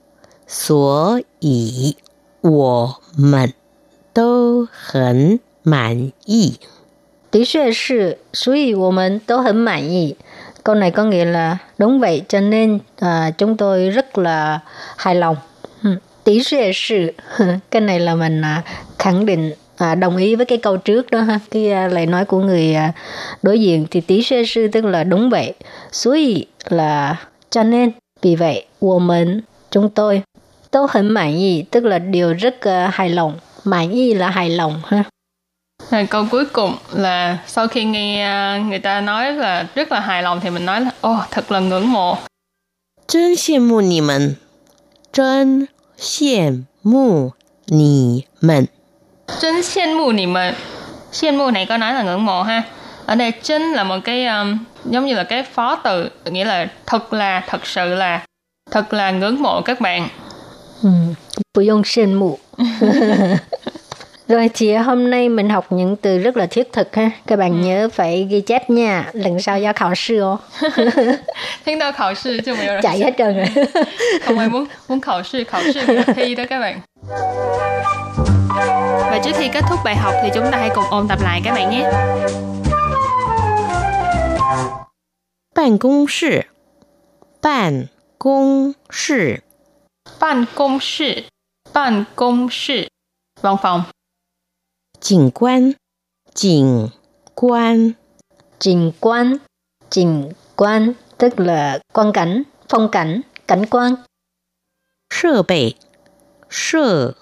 [0.47, 1.97] 所以
[2.41, 3.53] 我们
[4.13, 6.59] 都很满意。
[7.31, 10.15] Tí xuệ sự, suy của mình都很满意.
[10.65, 14.61] Câu này có nghĩa là đúng vậy cho nên à, chúng tôi rất là
[14.97, 15.37] hài lòng.
[15.83, 15.91] Ừ.
[16.25, 17.13] Tí xuệ sự,
[17.71, 18.63] cái này là mình à,
[18.99, 21.39] khẳng định à, đồng ý với cái câu trước đó ha.
[21.51, 22.93] Cái à, lời nói của người à,
[23.43, 25.55] đối diện thì tí xuệ sự tức là đúng vậy.
[25.93, 27.17] Suy là
[27.51, 27.91] cho nên
[28.23, 30.23] vì vậy, của mình chúng tôi
[30.71, 33.39] tôi很满意 tức là điều rất à, hài lòng.
[33.65, 35.05] Mãn ý là hài lòng ha.
[35.91, 40.01] Rồi câu cuối cùng là sau khi nghe ờ, người ta nói là rất là
[40.01, 42.19] hài lòng thì mình nói là ô thật là ngưỡng mộ.
[43.09, 44.37] 真羡慕你们，
[45.13, 47.33] 真羡慕
[47.67, 48.69] 你们。
[49.41, 50.55] Chân xiên mù nì mần.
[51.13, 52.63] Xiên mù này có nói là ngưỡng mộ ha.
[53.07, 56.67] Ở đây chân là một cái um, giống như là cái phó từ, nghĩa là
[56.87, 58.25] thật là, thật sự là,
[58.71, 60.09] thật là ngưỡng mộ các bạn.
[60.83, 60.89] Ừ,
[61.53, 62.41] 不用羡慕
[64.28, 67.12] Rồi chị hôm nay mình học những từ rất là thiết thực ha.
[67.28, 67.68] Các bạn ừ.
[67.68, 69.10] nhớ phải ghi chép nha.
[69.14, 70.38] Lần sau ra khảo sư ồ.
[71.66, 73.66] Thính đâu khảo sư chứ mà Chạy hết trơn rồi.
[74.26, 76.80] Không ai muốn muốn khảo sư, khảo sư thi đó các bạn.
[79.12, 81.42] Và trước khi kết thúc bài học thì chúng ta hãy cùng ôn tập lại
[81.44, 81.92] các bạn nhé.
[85.56, 86.42] Bàn công sự
[87.44, 87.86] Bàn
[88.20, 89.36] công sự
[90.20, 91.14] Bàn công sự
[91.74, 92.88] Bàn công sự
[93.42, 93.84] Văn phòng
[95.07, 95.73] 景观，
[96.35, 96.89] 景
[97.35, 97.95] 观，
[98.59, 99.39] Trình quan.
[99.91, 103.97] Trình quan tức là quan cảnh, phong cảnh, cảnh quan.
[105.11, 105.77] 设备，
[106.49, 107.15] 设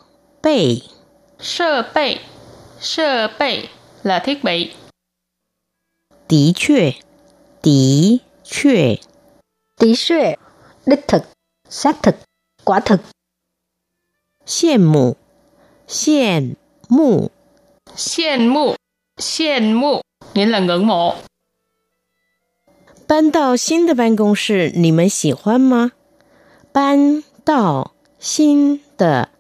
[0.43, 0.83] 备，
[1.39, 2.21] sơ bị
[2.81, 3.69] sơ bị
[4.03, 4.73] là thiết bị
[6.29, 6.95] 的确，
[7.63, 9.01] 的确，
[9.81, 10.37] Tí xuệ,
[10.87, 11.23] đích thực,
[11.69, 12.15] xác thực,
[12.65, 13.01] quả thực.
[14.47, 15.17] 羡慕，
[15.89, 16.55] 羡
[16.89, 17.31] 慕，
[17.97, 18.75] xiên mụ
[19.19, 20.01] xiên mụ
[20.35, 21.15] nghĩa là ngưỡng mộ
[23.07, 25.91] 搬到新的办公室，你们喜欢吗？
[26.73, 29.31] 搬到新的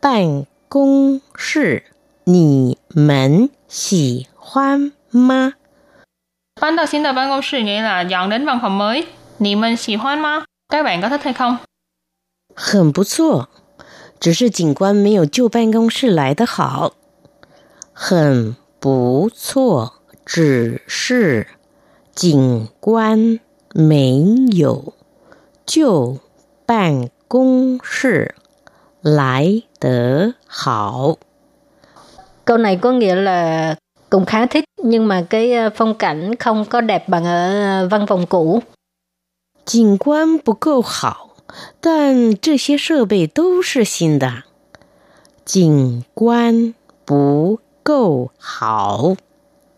[0.00, 1.84] 办公室，
[2.24, 5.54] 你们喜欢吗？
[6.60, 9.06] Ban đầu xin đầu ban công sự nghĩa là dọn đến văn phòng mới.
[9.38, 10.44] Nì mình xì hoan ma?
[10.68, 11.58] Các bạn có thích hay không?
[12.54, 13.48] 很不错，
[14.20, 16.92] 只是景观没有旧办公室来的好。
[17.96, 21.46] 很不错，只是
[22.14, 23.38] 景观
[23.74, 24.92] 没有
[25.64, 26.18] 旧
[26.66, 28.34] 办公室
[29.00, 31.16] 来得好。
[32.44, 33.74] Câu này có nghĩa là
[34.10, 37.88] cũng khá thích nhưng mà cái ờ, phong cảnh không có đẹp bằng ở ờ,
[37.88, 38.62] văn phòng cũ.
[39.64, 41.36] 景观不够好，
[41.80, 44.42] 但这些设备都是新的。
[45.44, 49.16] 景观不 够好，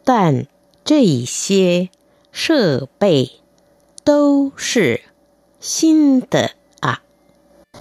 [0.04, 0.46] 但
[0.84, 1.88] 这些
[2.32, 3.40] 设备
[4.04, 5.02] 都是
[5.60, 7.00] 新的啊！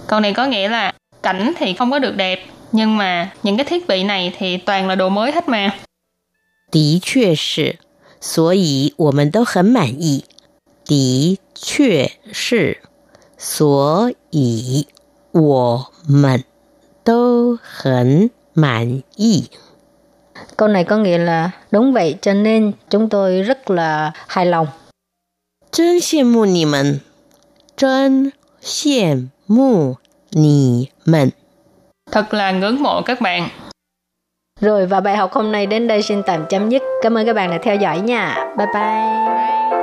[0.08, 2.40] Câu này có nghĩa là cảnh thì không có được đẹp,
[2.72, 5.74] nhưng mà những cái thiết bị này thì toàn là đồ mới hết mà.
[6.72, 7.80] 的确是，
[8.20, 10.26] 所以我们都很满意。
[10.86, 12.82] 的确是，
[13.38, 14.88] 所以
[15.32, 16.44] 我们
[17.04, 19.50] 都很满意。
[20.57, 24.67] Câu này có nghĩa là đúng vậy cho nên chúng tôi rất là hài lòng.
[25.71, 26.99] Chân xiên mù nì mần.
[27.77, 29.95] Chân xiên mù
[30.35, 31.31] nì mần.
[32.11, 33.49] Thật là ngưỡng mộ các bạn.
[34.61, 36.83] Rồi và bài học hôm nay đến đây xin tạm chấm dứt.
[37.03, 38.55] Cảm ơn các bạn đã theo dõi nha.
[38.57, 38.67] Bye.
[38.75, 39.78] bye.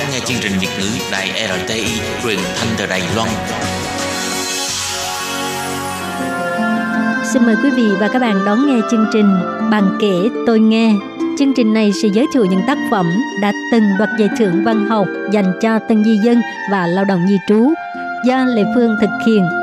[0.00, 3.28] Đón nghe chương trình Việt ngữ Đài RTI truyền thanh từ Đài Loan.
[7.32, 9.26] Xin mời quý vị và các bạn đón nghe chương trình
[9.70, 10.94] Bàn kể tôi nghe.
[11.38, 13.06] Chương trình này sẽ giới thiệu những tác phẩm
[13.42, 17.26] đã từng đoạt giải thưởng văn học dành cho tân di dân và lao động
[17.28, 17.72] di trú
[18.26, 19.59] do Lê Phương thực hiện.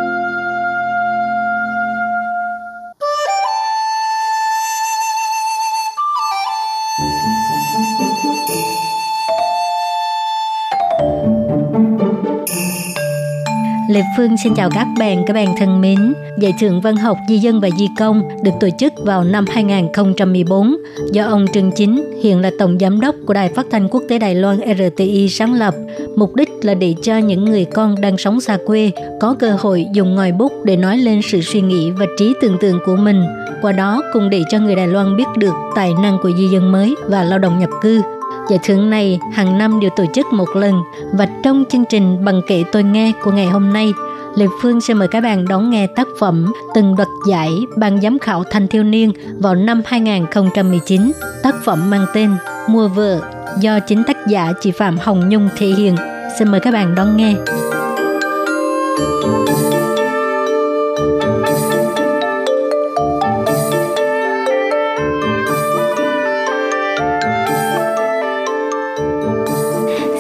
[13.98, 16.14] Lê Phương xin chào các bạn, các bạn thân mến.
[16.40, 20.78] Giải thưởng văn học di dân và di công được tổ chức vào năm 2014
[21.12, 24.20] do ông Trương Chính, hiện là tổng giám đốc của Đài Phát thanh Quốc tế
[24.20, 25.74] Đài Loan RTI sáng lập.
[26.16, 29.86] Mục đích là để cho những người con đang sống xa quê có cơ hội
[29.94, 33.24] dùng ngòi bút để nói lên sự suy nghĩ và trí tưởng tượng của mình.
[33.62, 36.72] Qua đó cùng để cho người Đài Loan biết được tài năng của di dân
[36.72, 38.02] mới và lao động nhập cư
[38.50, 40.82] Giải thưởng này hàng năm đều tổ chức một lần
[41.14, 43.94] và trong chương trình bằng kệ tôi nghe của ngày hôm nay,
[44.36, 48.20] Lê Phương sẽ mời các bạn đón nghe tác phẩm từng đoạt giải ban giám
[48.20, 51.12] khảo thanh thiếu niên vào năm 2019.
[51.44, 52.36] Tác phẩm mang tên
[52.68, 53.22] Mua vợ
[53.60, 55.96] do chính tác giả chị Phạm Hồng Nhung thể hiện.
[56.40, 57.36] Xin mời các bạn đón nghe.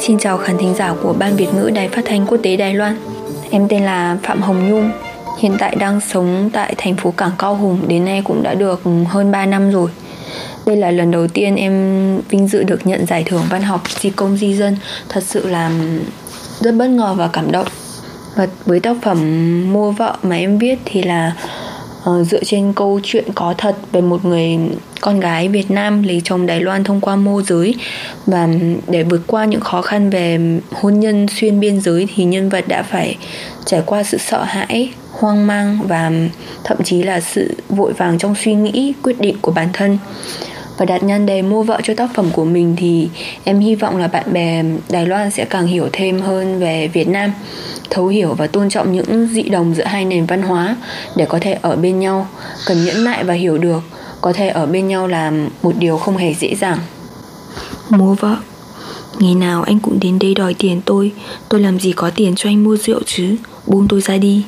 [0.08, 2.74] Xin chào khán thính giả của Ban Việt ngữ Đài Phát thanh Quốc tế Đài
[2.74, 2.98] Loan.
[3.52, 4.91] Em tên là Phạm Hồng Nhung,
[5.39, 8.82] hiện tại đang sống tại thành phố Cảng Cao Hùng, đến nay cũng đã được
[9.08, 9.89] hơn 3 năm rồi.
[10.65, 11.72] Đây là lần đầu tiên em
[12.30, 14.78] vinh dự được nhận giải thưởng văn học di công di dân,
[15.10, 15.72] thật sự là
[16.60, 17.67] rất bất ngờ và cảm động.
[18.36, 21.34] Và với tác phẩm Mua vợ mà em viết thì là
[22.10, 24.58] uh, dựa trên câu chuyện có thật về một người
[25.02, 27.76] con gái Việt Nam lấy chồng Đài Loan thông qua môi giới.
[28.26, 28.48] Và
[28.88, 30.39] để vượt qua những khó khăn về
[30.72, 33.17] hôn nhân xuyên biên giới thì nhân vật đã phải
[33.65, 36.12] trải qua sự sợ hãi, hoang mang và
[36.63, 39.98] thậm chí là sự vội vàng trong suy nghĩ, quyết định của bản thân
[40.77, 43.09] và đặt nhan đề mua vợ cho tác phẩm của mình thì
[43.43, 47.07] em hy vọng là bạn bè Đài Loan sẽ càng hiểu thêm hơn về Việt
[47.07, 47.31] Nam,
[47.89, 50.75] thấu hiểu và tôn trọng những dị đồng giữa hai nền văn hóa
[51.15, 52.27] để có thể ở bên nhau,
[52.65, 53.83] cần nhẫn nại và hiểu được,
[54.21, 55.31] có thể ở bên nhau là
[55.63, 56.77] một điều không hề dễ dàng.
[57.89, 58.35] Mua vợ.
[59.19, 61.11] Ngày nào anh cũng đến đây đòi tiền tôi
[61.49, 63.35] Tôi làm gì có tiền cho anh mua rượu chứ?
[63.67, 64.45] Buông tôi ra đi.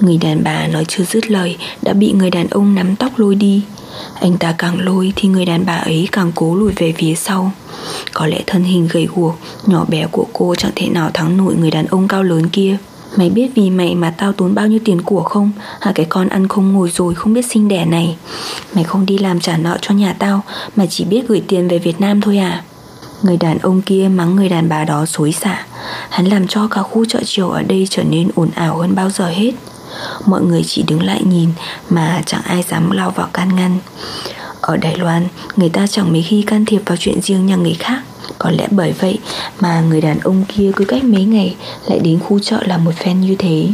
[0.00, 3.34] Người đàn bà nói chưa dứt lời, Đã bị người đàn ông nắm tóc lôi
[3.34, 3.62] đi.
[4.20, 7.52] Anh ta càng lôi thì người đàn bà ấy càng cố lùi về phía sau.
[8.12, 11.54] Có lẽ thân hình gầy guộc, Nhỏ bé của cô chẳng thể nào thắng nổi
[11.54, 12.76] người đàn ông cao lớn kia.
[13.16, 15.52] Mày biết vì mày mà tao tốn bao nhiêu tiền của không?
[15.80, 18.16] Hả, cái con ăn không ngồi rồi không biết sinh đẻ này.
[18.74, 20.42] Mày không đi làm trả nợ cho nhà tao,
[20.76, 22.64] Mà chỉ biết gửi tiền về Việt Nam thôi à?
[23.22, 25.66] Người đàn ông kia mắng người đàn bà đó xối xả.
[26.08, 29.10] Hắn làm cho cả khu chợ chiều ở đây trở nên ồn ào hơn bao
[29.10, 29.52] giờ hết.
[30.26, 31.50] Mọi người chỉ đứng lại nhìn
[31.90, 33.78] Mà chẳng ai dám lao vào can ngăn
[34.60, 37.74] Ở Đài Loan Người ta chẳng mấy khi can thiệp vào chuyện riêng nhà người
[37.74, 38.02] khác
[38.38, 39.18] có lẽ bởi vậy
[39.60, 42.94] mà người đàn ông kia cứ cách mấy ngày lại đến khu chợ làm một
[42.94, 43.68] phen như thế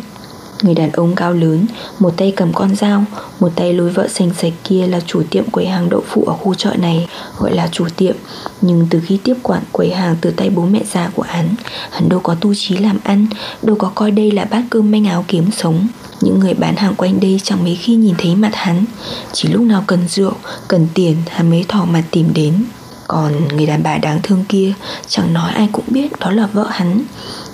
[0.63, 1.67] Người đàn ông cao lớn,
[1.99, 3.05] một tay cầm con dao,
[3.41, 6.33] một tay lôi vợ xanh sạch kia là chủ tiệm quầy hàng đậu phụ ở
[6.33, 8.17] khu chợ này, gọi là chủ tiệm.
[8.61, 11.55] Nhưng từ khi tiếp quản quầy hàng từ tay bố mẹ già của hắn,
[11.91, 13.27] hắn đâu có tu trí làm ăn,
[13.63, 15.89] đâu có coi đây là bát cơm manh áo kiếm sống.
[16.21, 18.85] Những người bán hàng quanh đây chẳng mấy khi nhìn thấy mặt hắn,
[19.33, 20.33] chỉ lúc nào cần rượu,
[20.69, 22.65] cần tiền hắn mới thỏ mặt tìm đến.
[23.09, 24.73] Còn người đàn bà đáng thương kia
[25.09, 27.03] Chẳng nói ai cũng biết đó là vợ hắn.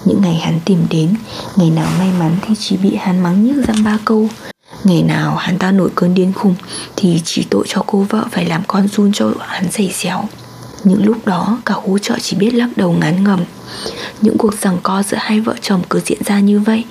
[0.04, 1.14] Những ngày hắn tìm đến
[1.56, 4.28] Ngày nào may mắn thì chỉ bị hắn mắng nhức răng ba câu.
[4.84, 6.54] Ngày nào hắn ta nổi cơn điên khùng
[6.96, 10.24] Thì chỉ tội cho cô vợ phải làm con run cho hắn giày xéo
[10.87, 13.41] những lúc đó, cả khu chợ chỉ biết lắc đầu ngán ngầm
[14.20, 16.84] Những cuộc giằng co giữa hai vợ chồng cứ diễn ra như vậy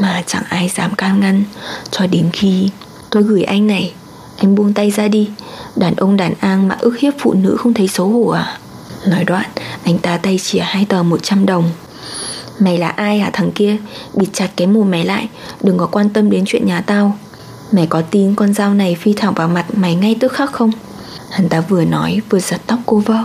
[0.00, 1.44] Mà chẳng ai dám can ngăn.
[1.90, 2.70] Cho đến khi
[3.10, 3.92] tôi gửi anh này,
[4.36, 5.30] Anh buông tay ra đi.
[5.76, 8.58] Đàn ông đàn an mà ức hiếp phụ nữ không thấy xấu hổ à?
[9.06, 9.50] Nói đoạn,
[9.84, 11.70] Anh ta tay chìa hai tờ 100 đồng.
[12.58, 13.76] Mày là ai hả thằng kia?
[14.14, 15.28] Bịt chặt cái mồm mày lại,
[15.60, 17.18] Đừng có quan tâm đến chuyện nhà tao.
[17.72, 20.70] Mày có tin con dao này phi thẳng vào mặt mày ngay tức khắc không?
[21.32, 23.24] Hắn ta vừa nói, vừa giật tóc cô vợ.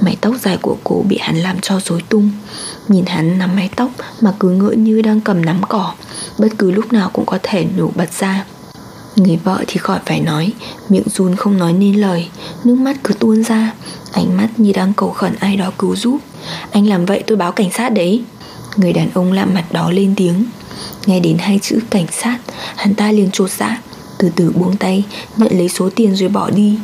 [0.00, 2.30] Mái tóc dài của cô bị hắn làm cho rối tung.
[2.88, 3.90] Nhìn hắn nắm mái tóc
[4.20, 5.94] mà cứ ngỡ như đang cầm nắm cỏ,
[6.38, 8.44] Bất cứ lúc nào cũng có thể nổ bật ra.
[9.16, 10.52] Người vợ thì khỏi phải nói,
[10.88, 12.28] Miệng run không nói nên lời,
[12.64, 13.72] Nước mắt cứ tuôn ra,
[14.12, 16.18] Ánh mắt như đang cầu khẩn ai đó cứu giúp.
[16.70, 18.24] Anh làm vậy tôi báo cảnh sát đấy.
[18.76, 20.44] Người đàn ông lạ mặt đó lên tiếng.
[21.06, 22.38] Nghe đến hai chữ cảnh sát,
[22.76, 23.80] Hắn ta liền trột dạ
[24.18, 25.04] Từ từ buông tay,
[25.36, 26.78] Nhận lấy số tiền rồi bỏ đi.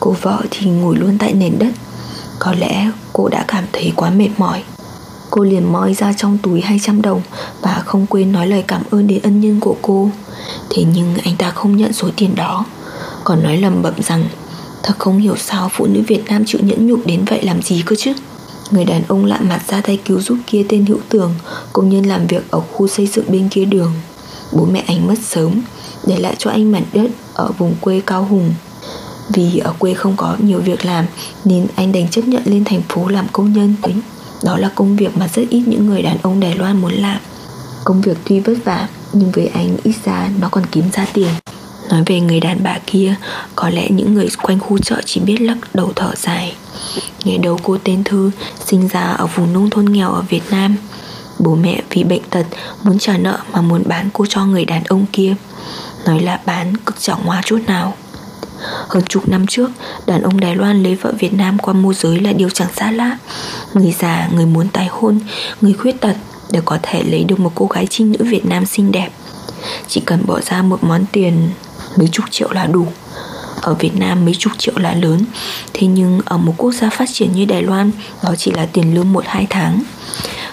[0.00, 1.72] Cô vợ thì ngồi luôn tại nền đất.
[2.38, 4.62] Có lẽ cô đã cảm thấy quá mệt mỏi.
[5.30, 7.22] Cô liền moi ra trong túi 200 đồng
[7.62, 10.10] Và không quên nói lời cảm ơn đến ân nhân của cô.
[10.70, 12.66] Thế nhưng anh ta không nhận số tiền đó,
[13.24, 14.28] Còn nói lầm bậm rằng,
[14.82, 17.82] Thật không hiểu sao phụ nữ Việt Nam chịu nhẫn nhục đến vậy làm gì
[17.86, 18.12] cơ chứ?
[18.70, 21.34] Người đàn ông lạ mặt ra tay cứu giúp kia tên Hữu Tường,
[21.72, 23.92] Công nhân làm việc ở khu xây dựng bên kia đường.
[24.52, 25.60] Bố mẹ anh mất sớm,
[26.06, 28.54] Để lại cho anh mảnh đất ở vùng quê Cao Hùng.
[29.28, 31.06] Vì ở quê không có nhiều việc làm,
[31.44, 33.74] Nên anh đành chấp nhận lên thành phố làm công nhân.
[34.42, 37.18] Đó là công việc mà rất ít những người đàn ông Đài Loan muốn làm.
[37.84, 41.28] Công việc tuy vất vả, Nhưng với anh ít ra nó còn kiếm ra tiền.
[41.90, 43.14] Nói về người đàn bà kia,
[43.56, 46.54] Có lẽ những người quanh khu chợ chỉ biết lắc đầu thở dài.
[47.24, 48.30] Nghe đầu cô tên Thư,
[48.64, 50.76] Sinh ra ở vùng nông thôn nghèo ở Việt Nam.
[51.38, 52.46] Bố mẹ vì bệnh tật
[52.82, 55.34] Muốn trả nợ mà muốn bán cô cho người đàn ông kia.
[56.06, 57.94] Nói là bán cực chẳng hoa chút nào
[58.88, 59.70] hơn chục năm trước,
[60.06, 62.90] đàn ông Đài Loan lấy vợ Việt Nam qua môi giới là điều chẳng xa
[62.90, 63.18] lạ.
[63.74, 65.20] Người già, người muốn tái hôn,
[65.60, 66.16] người khuyết tật
[66.50, 69.08] đều có thể lấy được một cô gái trinh nữ Việt Nam xinh đẹp.
[69.88, 71.50] Chỉ cần bỏ ra một món tiền
[71.96, 72.86] mấy chục triệu là đủ
[73.62, 75.24] ở Việt Nam mấy chục triệu là lớn
[75.74, 77.90] Thế nhưng ở một quốc gia phát triển như Đài Loan
[78.22, 79.82] Đó chỉ là tiền lương 1-2 tháng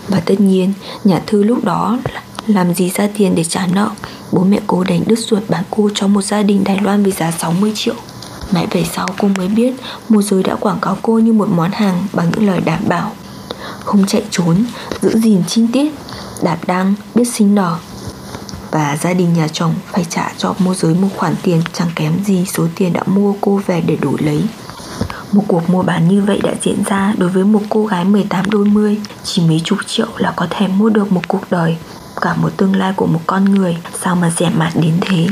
[0.07, 3.89] Và tất nhiên Nhà thư lúc đó là làm gì ra tiền để trả nợ?
[4.31, 7.11] Bố mẹ cô đánh đứt ruột bán cô cho một gia đình Đài Loan với
[7.11, 7.95] giá 60 triệu.
[8.51, 9.73] Mãi về sau cô mới biết
[10.09, 13.11] Môi giới đã quảng cáo cô như một món hàng Bằng những lời đảm bảo.
[13.85, 14.65] Không chạy trốn,
[15.01, 15.93] giữ gìn chi tiết
[16.43, 17.77] đạt đăng, biết sinh nở.
[18.71, 22.23] Và gia đình nhà chồng phải trả cho môi giới một khoản tiền chẳng kém
[22.25, 24.41] gì số tiền đã mua cô về để đổi lấy.
[25.31, 28.49] Một cuộc mua bán như vậy đã diễn ra đối với một cô gái 18
[28.49, 31.77] đôi mươi Chỉ mấy chục triệu là có thể mua được một cuộc đời.
[32.21, 33.77] Cả một tương lai của một con người.
[34.03, 35.27] Sao mà rẻ mạt đến thế?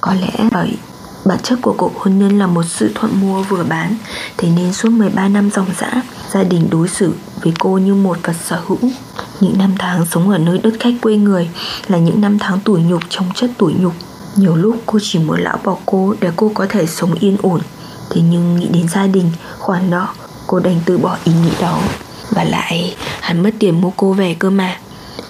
[0.00, 0.76] Có lẽ bởi
[1.24, 3.94] bản chất của cuộc hôn nhân là một sự thuận mua vừa bán
[4.36, 6.02] Thế nên suốt 13 năm dòng dã
[6.32, 8.78] Gia đình đối xử với cô như một vật sở hữu.
[9.40, 11.50] Những năm tháng sống ở nơi đất khách quê người
[11.88, 13.92] Là những năm tháng tủi nhục trong chất tủi nhục.
[14.36, 17.60] Nhiều lúc cô chỉ muốn lão bỏ cô Để cô có thể sống yên ổn.
[18.10, 20.06] Thế nhưng nghĩ đến gia đình, khoản nợ
[20.46, 21.80] Cô đành từ bỏ ý nghĩ đó.
[22.30, 24.76] Và lại hắn mất tiền mua cô về cơ mà.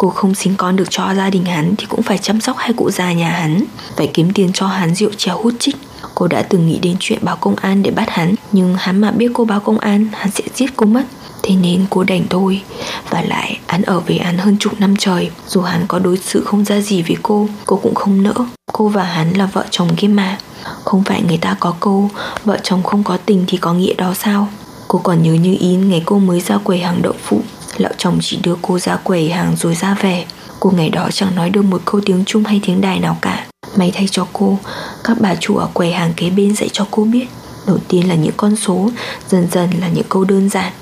[0.00, 2.72] Cô không sinh con được cho gia đình hắn Thì cũng phải chăm sóc hai
[2.72, 3.64] cụ già nhà hắn.
[3.96, 5.76] Phải kiếm tiền cho hắn rượu chè hút chích.
[6.14, 9.10] Cô đã từng nghĩ đến chuyện báo công an để bắt hắn, Nhưng hắn mà
[9.10, 11.02] biết cô báo công an, Hắn sẽ giết cô mất.
[11.42, 12.62] Thế nên cô đành thôi,
[13.10, 15.30] Và lại hắn ở với hắn hơn chục năm trời.
[15.46, 18.34] Dù hắn có đối xử không ra gì với cô Cô cũng không nỡ.
[18.72, 20.38] Cô và hắn là vợ chồng kia mà.
[20.84, 22.10] Không phải người ta có câu,
[22.44, 24.48] Vợ chồng không có tình thì có nghĩa đó sao?
[24.88, 27.40] Cô còn nhớ như in ngày cô mới ra quầy hàng đậu phụ.
[27.80, 30.24] Lão chồng chỉ đưa cô ra quầy hàng rồi ra về.
[30.60, 33.46] Cô ngày đó chẳng nói được một câu tiếng Trung hay tiếng Đài nào cả.
[33.76, 34.58] May thay cho cô,
[35.04, 37.26] Các bà chủ ở quầy hàng kế bên dạy cho cô biết
[37.66, 38.90] Đầu tiên là những con số,
[39.28, 40.72] Dần dần là những câu đơn giản.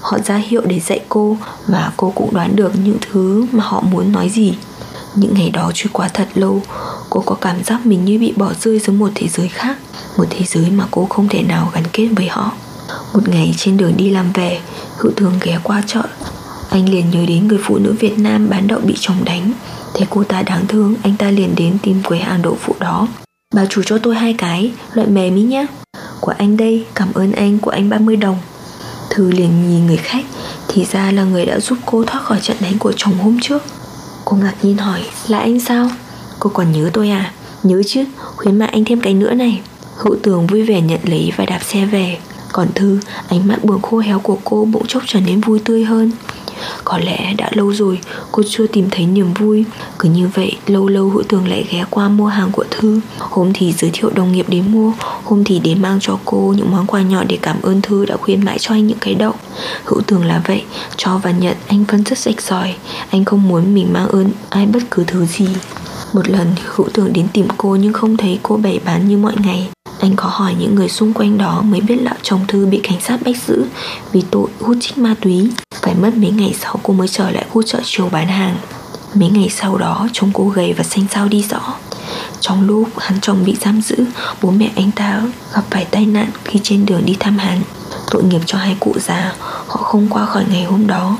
[0.00, 1.36] Họ ra hiệu để dạy cô
[1.66, 4.54] Và cô cũng đoán được những thứ mà họ muốn nói gì.
[5.14, 6.62] Những ngày đó trôi qua thật lâu,
[7.10, 9.78] Cô có cảm giác mình như bị bỏ rơi dưới một thế giới khác,
[10.16, 12.52] Một thế giới mà cô không thể nào gắn kết với họ.
[13.14, 14.60] Một ngày trên đường đi làm về
[14.96, 16.02] Hữu thường ghé qua chợ
[16.70, 19.52] anh liền nhớ đến người phụ nữ Việt Nam bán đậu bị chồng đánh.
[19.94, 23.08] Thấy cô ta đáng thương, Anh ta liền đến tìm quầy hàng đậu phụ đó.
[23.54, 25.66] Bà chủ cho tôi hai cái, Loại mềm ý nhé
[26.20, 28.38] Của anh đây, Cảm ơn anh, của anh 30 đồng.
[29.10, 30.24] Thư liền nhìn người khách,
[30.68, 33.62] Thì ra là người đã giúp cô thoát khỏi trận đánh của chồng hôm trước.
[34.24, 35.90] Cô ngạc nhiên hỏi, Là anh sao?
[36.38, 37.32] Cô còn nhớ tôi à?
[37.62, 38.04] Nhớ chứ,
[38.36, 39.60] Khuyến mại anh thêm cái nữa này.
[39.96, 42.18] Hữu tường vui vẻ nhận lấy và đạp xe về.
[42.52, 45.84] Còn Thư, Ánh mắt buồn khô héo của cô bỗng chốc trở nên vui tươi
[45.84, 46.10] hơn
[46.84, 47.98] có lẽ đã lâu rồi,
[48.32, 49.64] cô chưa tìm thấy niềm vui.
[49.98, 53.00] Cứ như vậy, lâu lâu hữu tường lại ghé qua mua hàng của Thư.
[53.18, 54.92] Hôm thì giới thiệu đồng nghiệp đến mua,
[55.24, 58.16] Hôm thì đến mang cho cô những món quà nhỏ để cảm ơn Thư đã
[58.16, 59.34] khuyên mãi cho anh những cái đậu.
[59.84, 60.62] Hữu tường là vậy,
[60.96, 62.74] Cho và nhận, anh vẫn rất rạch ròi.
[63.10, 65.48] Anh không muốn mình mang ơn ai bất cứ thứ gì.
[66.12, 69.34] Một lần, hữu tường đến tìm cô nhưng không thấy cô bày bán như mọi
[69.36, 69.68] ngày.
[70.00, 73.00] Anh có hỏi những người xung quanh đó mới biết là chồng Thư bị cảnh
[73.00, 73.64] sát bắt giữ
[74.12, 75.50] vì tội hút chích ma túy.
[75.88, 78.56] Phải mất mấy ngày sau cô mới trở lại khu chợ chiều bán hàng.
[79.14, 81.74] Mấy ngày sau đó trông cô gầy và xanh xao đi rõ.
[82.40, 83.96] Trong lúc hắn chồng bị giam giữ,
[84.42, 85.22] bố mẹ anh ta
[85.54, 87.60] gặp phải tai nạn khi trên đường đi thăm hắn.
[88.10, 89.34] Tội nghiệp cho hai cụ già,
[89.66, 91.16] họ không qua khỏi ngày hôm đó.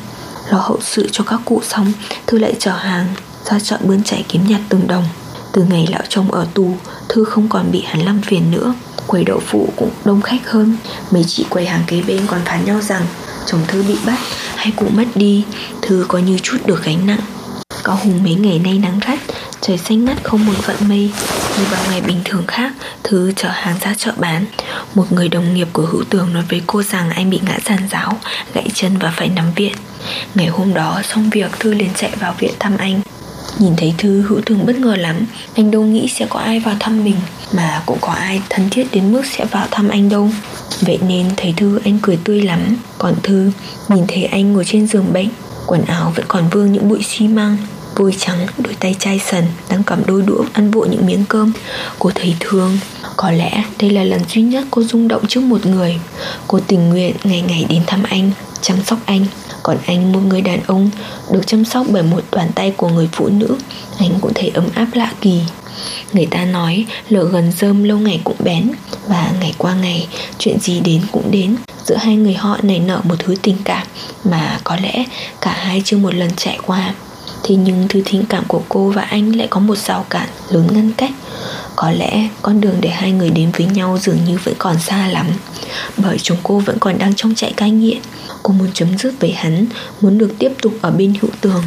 [0.50, 1.92] Lo hậu sự cho các cụ xong,
[2.26, 3.06] Thư lại chở hàng
[3.44, 5.04] ra chợ bươn chạy kiếm nhặt từng đồng.
[5.52, 6.76] Từ ngày lão chồng ở tù,
[7.08, 8.74] Thư không còn bị hắn làm phiền nữa
[9.06, 10.76] Quầy đậu phụ cũng đông khách hơn
[11.10, 13.02] Mấy chị quầy hàng kế bên còn phán nhau rằng
[13.46, 14.18] Chồng Thư bị bắt
[14.56, 15.44] hay cụ mất đi,
[15.82, 17.20] Thư có như chút được gánh nặng.
[17.84, 19.18] Cao Hùng mấy ngày nay nắng gắt
[19.60, 21.12] Trời xanh ngắt không một vận mây.
[21.58, 22.72] Như vào ngày bình thường khác,
[23.04, 24.44] Thư chở hàng ra chợ bán.
[24.94, 27.88] Một người đồng nghiệp của hữu tường nói với cô rằng Anh bị ngã giàn
[27.90, 28.16] giáo,
[28.54, 29.72] Gãy chân và phải nằm viện.
[30.34, 33.00] Ngày hôm đó, xong việc, Thư liền chạy vào viện thăm anh.
[33.58, 36.76] Nhìn thấy Thư hữu thường bất ngờ lắm Anh đâu nghĩ sẽ có ai vào
[36.80, 37.16] thăm mình
[37.52, 40.30] Mà cũng có ai thân thiết đến mức sẽ vào thăm anh đâu.
[40.80, 42.76] Vậy nên thấy Thư anh cười tươi lắm.
[42.98, 43.50] Còn Thư
[43.88, 45.28] nhìn thấy anh ngồi trên giường bệnh
[45.66, 47.56] Quần áo vẫn còn vương những bụi xi măng
[47.98, 51.52] Vôi trắng, đôi tay chai sần Đang cầm đôi đũa ăn vội những miếng cơm.
[51.98, 52.78] Cô thấy thương
[53.16, 56.00] Có lẽ đây là lần duy nhất cô rung động trước một người.
[56.46, 58.30] Cô tình nguyện ngày ngày đến thăm anh
[58.60, 59.26] Chăm sóc anh
[59.68, 60.90] còn anh, một người đàn ông
[61.30, 63.56] Được chăm sóc bởi một toàn tay của người phụ nữ.
[63.98, 65.40] Anh cũng thấy ấm áp lạ kỳ.
[66.12, 68.70] Người ta nói, lửa gần rơm lâu ngày cũng bén,
[69.06, 70.08] Và ngày qua ngày,
[70.38, 71.56] Chuyện gì đến cũng đến.
[71.84, 73.86] Giữa hai người họ nảy nở một thứ tình cảm
[74.24, 75.04] Mà có lẽ
[75.40, 76.94] cả hai chưa một lần trải qua.
[77.42, 80.66] Thế nhưng thứ tình cảm của cô và anh lại có một rào cản lớn
[80.70, 81.12] ngăn cách.
[81.76, 85.08] Có lẽ con đường để hai người đến với nhau dường như vẫn còn xa
[85.08, 85.26] lắm.
[85.96, 87.98] Bởi chúng cô vẫn còn đang trong chạy cai nghiện.
[88.42, 89.66] Cô muốn chấm dứt với hắn,
[90.00, 91.62] Muốn được tiếp tục ở bên hữu tường.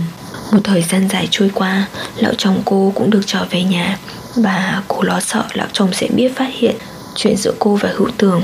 [0.51, 1.87] Một thời gian dài trôi qua,
[2.17, 3.97] Lão chồng cô cũng được trở về nhà
[4.35, 6.75] Và cô lo sợ lão chồng sẽ biết phát hiện
[7.15, 8.41] Chuyện giữa cô và hữu tường.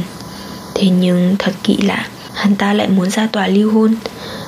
[0.76, 3.96] Thế nhưng thật kỳ lạ, Hắn ta lại muốn ra tòa ly hôn.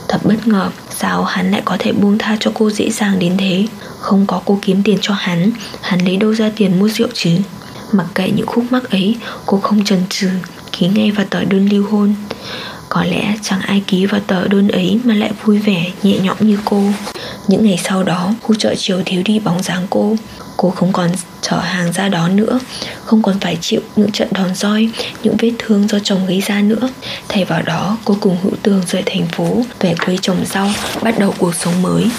[0.07, 3.38] Thật bất ngờ, Sao hắn lại có thể buông tha cho cô dễ dàng đến
[3.38, 3.66] thế?
[3.99, 5.51] Không có cô kiếm tiền cho hắn
[5.82, 7.30] Hắn lấy đâu ra tiền mua rượu chứ?
[7.91, 10.30] Mặc kệ những khúc mắc ấy, Cô không chần chừ.
[10.80, 12.14] Ký ngay vào tờ đơn ly hôn.
[12.90, 16.38] Có lẽ chẳng ai ký vào tờ đơn ấy Mà lại vui vẻ, nhẹ nhõm
[16.40, 16.84] như cô.
[17.48, 20.16] Những ngày sau đó, Khu chợ chiều thiếu đi bóng dáng cô.
[20.58, 21.10] Cô không còn
[21.42, 22.60] chở hàng ra đó nữa,
[23.06, 24.90] Không còn phải chịu những trận đòn roi,
[25.24, 26.90] Những vết thương do chồng gây ra nữa.
[27.30, 30.72] Thay vào đó, cô cùng hữu tường rời thành phố, Về quê trồng rau,
[31.02, 32.10] Bắt đầu cuộc sống mới.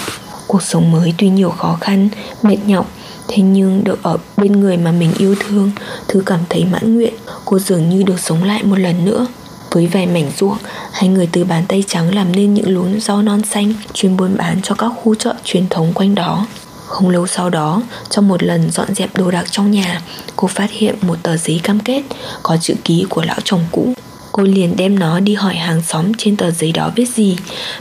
[0.47, 2.09] Cuộc sống mới tuy nhiều khó khăn,
[2.41, 2.91] Mệt nhọc
[3.33, 5.71] Thế nhưng được ở bên người mà mình yêu thương
[6.07, 7.13] Thứ cảm thấy mãn nguyện
[7.45, 9.27] Cô dường như được sống lại một lần nữa
[9.71, 10.57] với vài mảnh ruộng,
[10.91, 14.37] hai người từ bàn tay trắng làm nên những luống rau non xanh chuyên buôn
[14.37, 16.47] bán cho các khu chợ truyền thống quanh đó.
[16.87, 20.01] Không lâu sau đó, trong một lần dọn dẹp đồ đạc trong nhà,
[20.35, 22.03] cô phát hiện một tờ giấy cam kết
[22.43, 23.93] có chữ ký của lão chồng cũ.
[24.31, 27.37] Cô liền đem nó đi hỏi hàng xóm trên tờ giấy đó viết gì.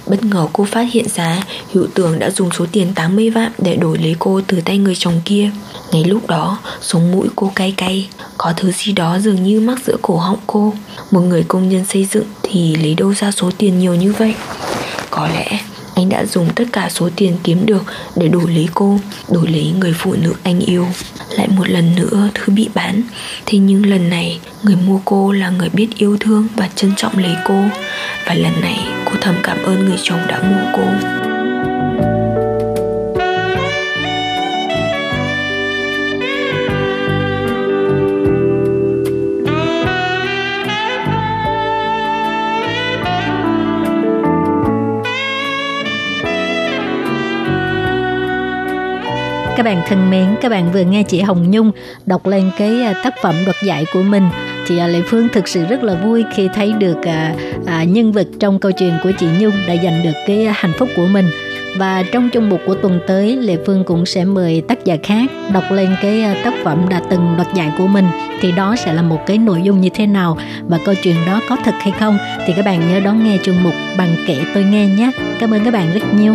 [0.07, 1.43] Bất ngờ cô phát hiện ra
[1.73, 4.95] Hữu tường đã dùng số tiền 80 vạn để đổi lấy cô từ tay người
[4.99, 5.51] chồng kia.
[5.93, 8.09] Ngay lúc đó, sống mũi cô cay cay.
[8.39, 10.73] Có thứ gì đó dường như mắc giữa cổ họng cô.
[11.11, 14.35] Một người công nhân xây dựng thì lấy đâu ra số tiền nhiều như vậy?
[15.11, 15.61] Có lẽ
[16.01, 17.85] anh đã dùng tất cả số tiền kiếm được
[18.17, 18.99] để đổi lấy cô,
[19.29, 20.87] đổi lấy người phụ nữ anh yêu.
[21.31, 23.03] Lại một lần nữa, thứ bị bán.
[23.47, 27.19] Thế nhưng lần này, người mua cô là người biết yêu thương và trân trọng
[27.19, 27.65] lấy cô.
[28.27, 31.20] Và lần này, cô thầm cảm ơn người chồng đã mua cô.
[49.61, 51.71] Các bạn thân mến, các bạn vừa nghe chị Hồng Nhung
[52.07, 54.29] đọc lên cái à, tác phẩm đoạt giải của mình.
[54.67, 57.35] Thì à, Lệ Phương thực sự rất là vui khi thấy được à,
[57.67, 60.73] à, nhân vật trong câu chuyện của chị Nhung đã giành được cái à, hạnh
[60.79, 61.31] phúc của mình.
[61.77, 65.31] Và trong chung mục của tuần tới Lệ Phương cũng sẽ mời tác giả khác
[65.53, 68.07] đọc lên cái tác phẩm đã từng đoạt giải của mình.
[68.41, 70.39] Thì đó sẽ là một cái nội dung như thế nào
[70.69, 73.63] và câu chuyện đó có thật hay không thì các bạn nhớ đón nghe chung
[73.63, 75.11] mục bằng kể tôi nghe nhé.
[75.41, 76.35] Cảm ơn các bạn rất nhiều.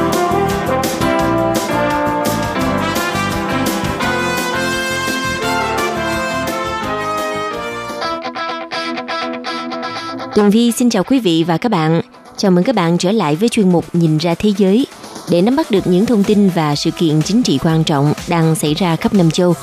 [10.35, 12.01] Tường Vi xin chào quý vị và các bạn.
[12.37, 14.87] Chào mừng các bạn trở lại với chuyên mục Nhìn ra thế giới
[15.29, 18.55] để nắm bắt được những thông tin và sự kiện chính trị quan trọng đang
[18.55, 19.53] xảy ra khắp năm châu.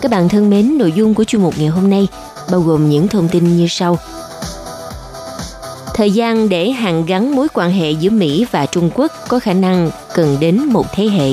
[0.00, 2.08] Các bạn thân mến, nội dung của chuyên mục ngày hôm nay
[2.50, 3.98] bao gồm những thông tin như sau.
[5.94, 9.52] Thời gian để hàn gắn mối quan hệ giữa Mỹ và Trung Quốc có khả
[9.52, 11.30] năng cần đến một thế hệ.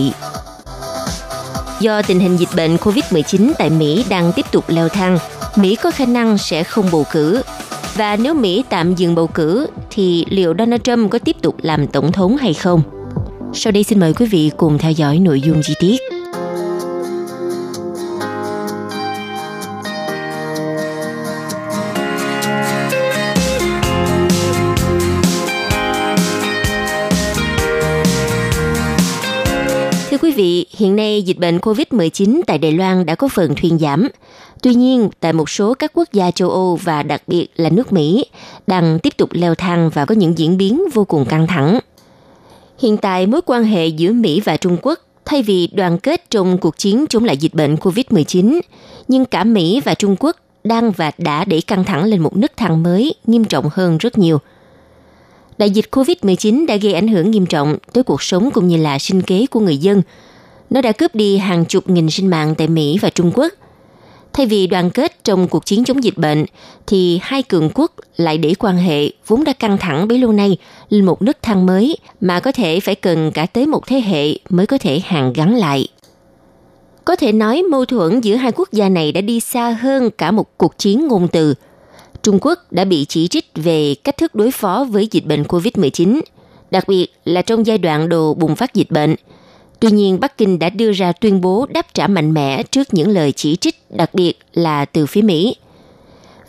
[1.79, 5.19] Do tình hình dịch bệnh COVID-19 tại Mỹ đang tiếp tục leo thang,
[5.55, 7.41] Mỹ có khả năng sẽ không bầu cử
[7.95, 11.87] và nếu Mỹ tạm dừng bầu cử, thì liệu Donald Trump có tiếp tục làm
[11.87, 12.81] tổng thống hay không?
[13.53, 16.14] Sau đây xin mời quý vị cùng theo dõi nội dung chi tiết.
[30.16, 33.80] Thưa quý vị, hiện nay dịch bệnh COVID-19 tại Đài Loan đã có phần thuyên
[33.80, 34.07] giảm.
[34.61, 37.93] Tuy nhiên, tại một số các quốc gia châu Âu và đặc biệt là nước
[37.93, 38.26] Mỹ
[38.68, 41.80] đang tiếp tục leo thang và có những diễn biến vô cùng căng thẳng.
[42.80, 46.57] Hiện tại, mối quan hệ giữa Mỹ và Trung Quốc thay vì đoàn kết trong
[46.57, 48.59] cuộc chiến chống lại dịch bệnh COVID-19,
[49.07, 52.51] nhưng cả Mỹ và Trung Quốc đang và đã đẩy căng thẳng lên một nước
[52.57, 54.39] thang mới nghiêm trọng hơn rất nhiều.
[55.58, 58.99] Đại dịch COVID-19 đã gây ảnh hưởng nghiêm trọng tới cuộc sống cũng như là
[58.99, 60.01] sinh kế của người dân.
[60.70, 63.53] Nó đã cướp đi hàng chục nghìn sinh mạng tại Mỹ và Trung Quốc–
[64.36, 66.45] Thay vì đoàn kết trong cuộc chiến chống dịch bệnh,
[66.88, 70.58] thì hai cường quốc lại để quan hệ vốn đã căng thẳng bấy lâu nay
[70.89, 74.38] lên một nấc thang mới mà có thể phải cần cả tới một thế hệ
[74.49, 75.88] mới có thể hàn gắn lại.
[77.06, 80.32] Có thể nói mâu thuẫn giữa hai quốc gia này đã đi xa hơn cả
[80.32, 81.53] một cuộc chiến ngôn từ.
[82.26, 86.21] Trung Quốc đã bị chỉ trích về cách thức đối phó với dịch bệnh COVID-19,
[86.71, 89.15] đặc biệt là trong giai đoạn đầu bùng phát dịch bệnh–
[89.80, 93.09] Tuy nhiên, Bắc Kinh đã đưa ra tuyên bố đáp trả mạnh mẽ trước những
[93.09, 95.55] lời chỉ trích, đặc biệt là từ phía Mỹ.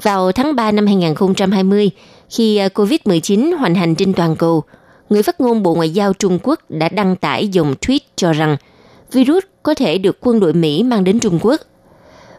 [0.02, 1.90] Vào tháng 3 năm 2020,
[2.30, 4.62] khi à, COVID-19 hoành hành trên toàn cầu,
[5.10, 8.56] người phát ngôn Bộ Ngoại giao Trung Quốc đã đăng tải dòng tweet cho rằng
[9.12, 11.60] virus có thể được quân đội Mỹ mang đến Trung Quốc.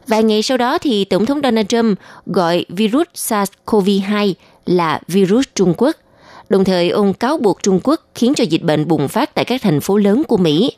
[0.07, 4.33] Vài ngày sau đó thì Tổng thống Donald Trump gọi virus SARS-CoV-2
[4.65, 5.95] là virus Trung Quốc–
[6.49, 9.61] Đồng thời, ông cáo buộc Trung Quốc khiến cho dịch bệnh bùng phát tại các
[9.61, 10.71] thành phố lớn của Mỹ.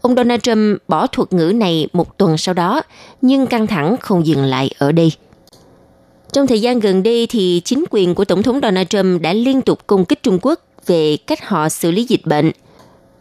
[0.00, 2.82] Ông Donald Trump bỏ thuật ngữ này một tuần sau đó,
[3.22, 5.12] nhưng căng thẳng không dừng lại ở đây.
[6.32, 9.62] Trong thời gian gần đây thì chính quyền của Tổng thống Donald Trump đã liên
[9.62, 12.50] tục công kích Trung Quốc về cách họ xử lý dịch bệnh.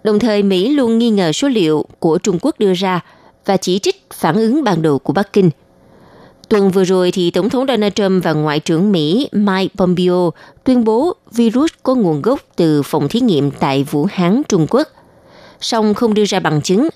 [0.03, 2.99] Đồng thời Mỹ luôn nghi ngờ số liệu của Trung Quốc đưa ra
[3.45, 5.49] và chỉ trích phản ứng ban đầu của Bắc Kinh–
[6.51, 10.31] Tuần vừa rồi thì Tổng thống Donald Trump và Ngoại trưởng Mỹ Mike Pompeo
[10.63, 14.87] tuyên bố virus có nguồn gốc từ phòng thí nghiệm tại Vũ Hán, Trung Quốc.
[15.61, 16.89] Song không đưa ra bằng chứng.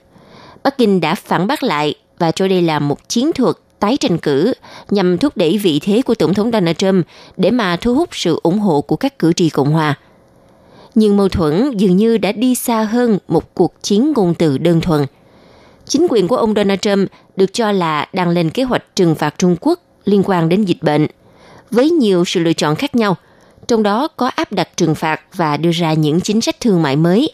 [0.64, 4.18] Bắc Kinh đã phản bác lại và cho đây là một chiến thuật tái tranh
[4.18, 4.54] cử
[4.90, 7.06] nhằm thúc đẩy vị thế của Tổng thống Donald Trump
[7.38, 9.96] để mà thu hút sự ủng hộ của các cử tri Cộng hòa.
[10.96, 14.82] Nhưng mâu thuẫn dường như đã đi xa hơn một cuộc chiến ngôn từ đơn
[14.82, 15.06] thuần–
[15.88, 19.36] chính quyền của ông Donald Trump được cho là đang lên kế hoạch trừng phạt
[19.38, 21.08] Trung Quốc liên quan đến dịch bệnh,
[21.72, 23.16] với nhiều sự lựa chọn khác nhau,
[23.68, 26.96] trong đó có áp đặt trừng phạt và đưa ra những chính sách thương mại
[26.96, 27.30] mới.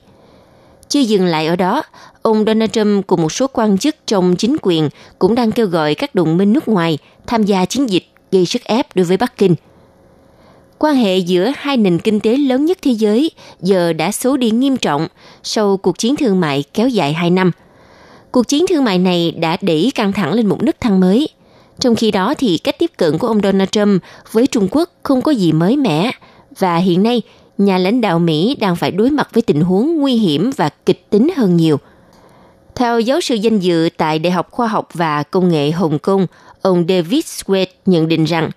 [0.88, 1.84] Chưa dừng lại ở đó,
[2.22, 4.90] ông Donald Trump cùng một số quan chức trong chính quyền
[5.20, 6.98] cũng đang kêu gọi các đồng minh nước ngoài
[7.28, 9.56] tham gia chiến dịch gây sức ép đối với Bắc Kinh.
[10.78, 13.32] Quan hệ giữa hai nền kinh tế lớn nhất thế giới
[13.62, 15.08] giờ đã xấu đi nghiêm trọng
[15.44, 17.52] sau cuộc chiến thương mại kéo dài 2 năm–
[18.32, 21.30] Cuộc chiến thương mại này đã đẩy căng thẳng lên một nấc thang mới.
[21.80, 25.22] Trong khi đó thì cách tiếp cận của ông Donald Trump với Trung Quốc không
[25.22, 26.12] có gì mới mẻ
[26.60, 27.22] và hiện nay
[27.58, 31.10] nhà lãnh đạo Mỹ đang phải đối mặt với tình huống nguy hiểm và kịch
[31.10, 31.78] tính hơn nhiều.
[32.76, 36.28] Theo giáo sư danh dự tại Đại học Khoa học và Công nghệ Hồng Kông,
[36.62, 38.50] ông David Sweat nhận định rằng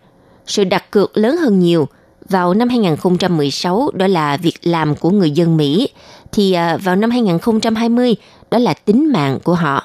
[0.47, 1.89] sự đặt cược lớn hơn nhiều
[2.29, 5.89] vào năm 2016 đó là việc làm của người dân Mỹ
[6.33, 8.15] thì à, vào năm 2020
[8.55, 9.85] đó là tính mạng của họ.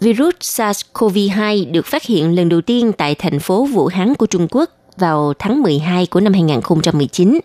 [0.00, 4.46] Virus SARS-CoV-2 được phát hiện lần đầu tiên tại thành phố Vũ Hán của Trung
[4.50, 7.40] Quốc vào tháng 12 của năm 2019.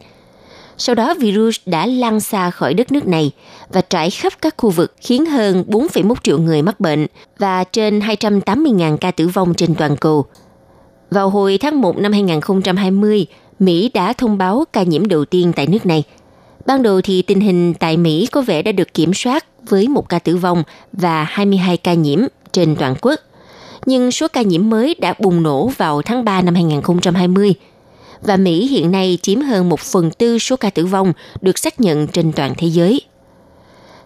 [0.77, 3.31] Sau đó virus đã lan xa khỏi đất nước này
[3.69, 7.99] và trải khắp các khu vực khiến hơn 4,1 triệu người mắc bệnh và trên
[7.99, 10.25] 280.000 ca tử vong trên toàn cầu.
[11.11, 13.25] Vào hồi tháng 1 năm 2020,
[13.59, 16.03] Mỹ đã thông báo ca nhiễm đầu tiên tại nước này.
[16.65, 20.09] Ban đầu thì tình hình tại Mỹ có vẻ đã được kiểm soát với một
[20.09, 22.19] ca tử vong và 22 ca nhiễm
[22.51, 23.19] trên toàn quốc.
[23.85, 27.53] Nhưng số ca nhiễm mới đã bùng nổ vào tháng 3 năm 2020
[28.21, 31.81] và Mỹ hiện nay chiếm hơn một phần tư số ca tử vong được xác
[31.81, 33.01] nhận trên toàn thế giới.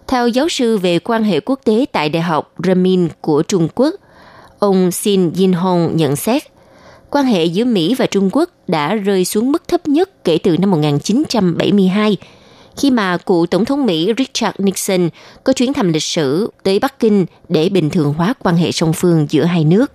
[0.06, 3.94] Theo giáo sư về quan hệ quốc tế tại Đại học Ramin của Trung Quốc,
[4.58, 6.42] ông Xin Yin Hong nhận xét,
[7.10, 10.56] quan hệ giữa Mỹ và Trung Quốc đã rơi xuống mức thấp nhất kể từ
[10.56, 12.16] năm 1972,
[12.76, 15.08] khi mà cựu Tổng thống Mỹ Richard Nixon
[15.44, 18.92] có chuyến thăm lịch sử tới Bắc Kinh để bình thường hóa quan hệ song
[18.92, 19.92] phương giữa hai nước.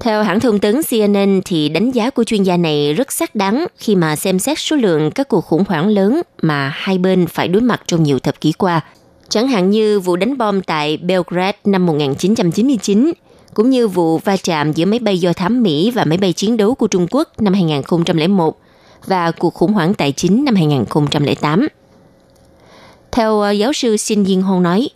[0.00, 3.66] Theo hãng thông tấn CNN thì đánh giá của chuyên gia này rất xác đáng
[3.76, 7.48] khi mà xem xét số lượng các cuộc khủng hoảng lớn mà hai bên phải
[7.48, 8.80] đối mặt trong nhiều thập kỷ qua.
[9.28, 13.12] Chẳng hạn như vụ đánh bom tại Belgrade năm 1999,
[13.54, 16.56] cũng như vụ va chạm giữa máy bay do thám Mỹ và máy bay chiến
[16.56, 18.58] đấu của Trung Quốc năm 2001
[19.06, 21.68] và cuộc khủng hoảng tài chính năm 2008.
[23.14, 24.88] Theo ờ, giáo sư Xin Diên Hong nói,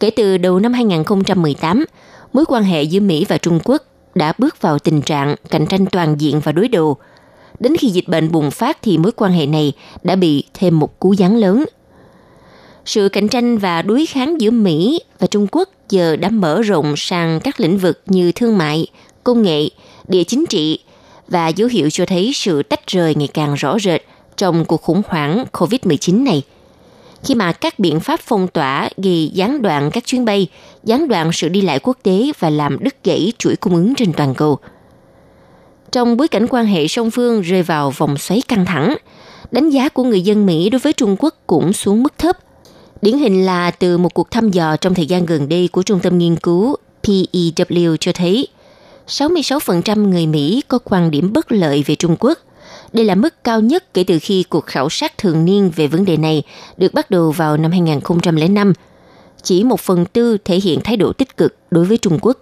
[0.00, 1.84] kể từ đầu năm 2018,
[2.32, 3.82] mối quan hệ giữa Mỹ và Trung Quốc
[4.14, 6.96] đã bước vào tình trạng cạnh tranh toàn diện và đối đầu.
[7.60, 10.98] Đến khi dịch bệnh bùng phát thì mối quan hệ này đã bị thêm một
[10.98, 11.64] cú giáng lớn.
[12.84, 16.94] Sự cạnh tranh và đối kháng giữa Mỹ và Trung Quốc giờ đã mở rộng
[16.96, 18.86] sang các lĩnh vực như thương mại,
[19.24, 19.68] công nghệ,
[20.08, 20.78] địa chính trị
[21.28, 24.02] và dấu hiệu cho thấy sự tách rời ngày càng rõ rệt
[24.36, 26.42] trong cuộc khủng hoảng COVID-19 này–
[27.24, 30.48] khi mà các biện pháp phong tỏa gây gián đoạn các chuyến bay,
[30.84, 34.12] gián đoạn sự đi lại quốc tế và làm đứt gãy chuỗi cung ứng trên
[34.12, 34.58] toàn cầu.
[35.92, 38.96] Trong bối cảnh quan hệ song phương rơi vào vòng xoáy căng thẳng,
[39.50, 42.36] đánh giá của người dân Mỹ đối với Trung Quốc cũng xuống mức thấp.
[43.02, 46.00] Điển hình là từ một cuộc thăm dò trong thời gian gần đây của Trung
[46.00, 48.48] tâm Nghiên cứu PEW cho thấy
[49.08, 52.38] 66% người Mỹ có quan điểm bất lợi về Trung Quốc–
[52.92, 56.04] đây là mức cao nhất kể từ khi cuộc khảo sát thường niên về vấn
[56.04, 56.42] đề này
[56.76, 58.72] được bắt đầu vào năm 2005.
[59.42, 62.38] Chỉ một phần tư thể hiện thái độ tích cực đối với Trung Quốc.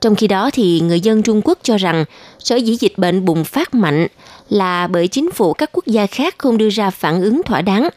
[0.00, 2.04] Trong khi đó thì người dân Trung Quốc cho rằng
[2.38, 4.06] sở dĩ dịch bệnh bùng phát mạnh
[4.48, 7.88] là bởi chính phủ các quốc gia khác không đưa ra phản ứng thỏa đáng.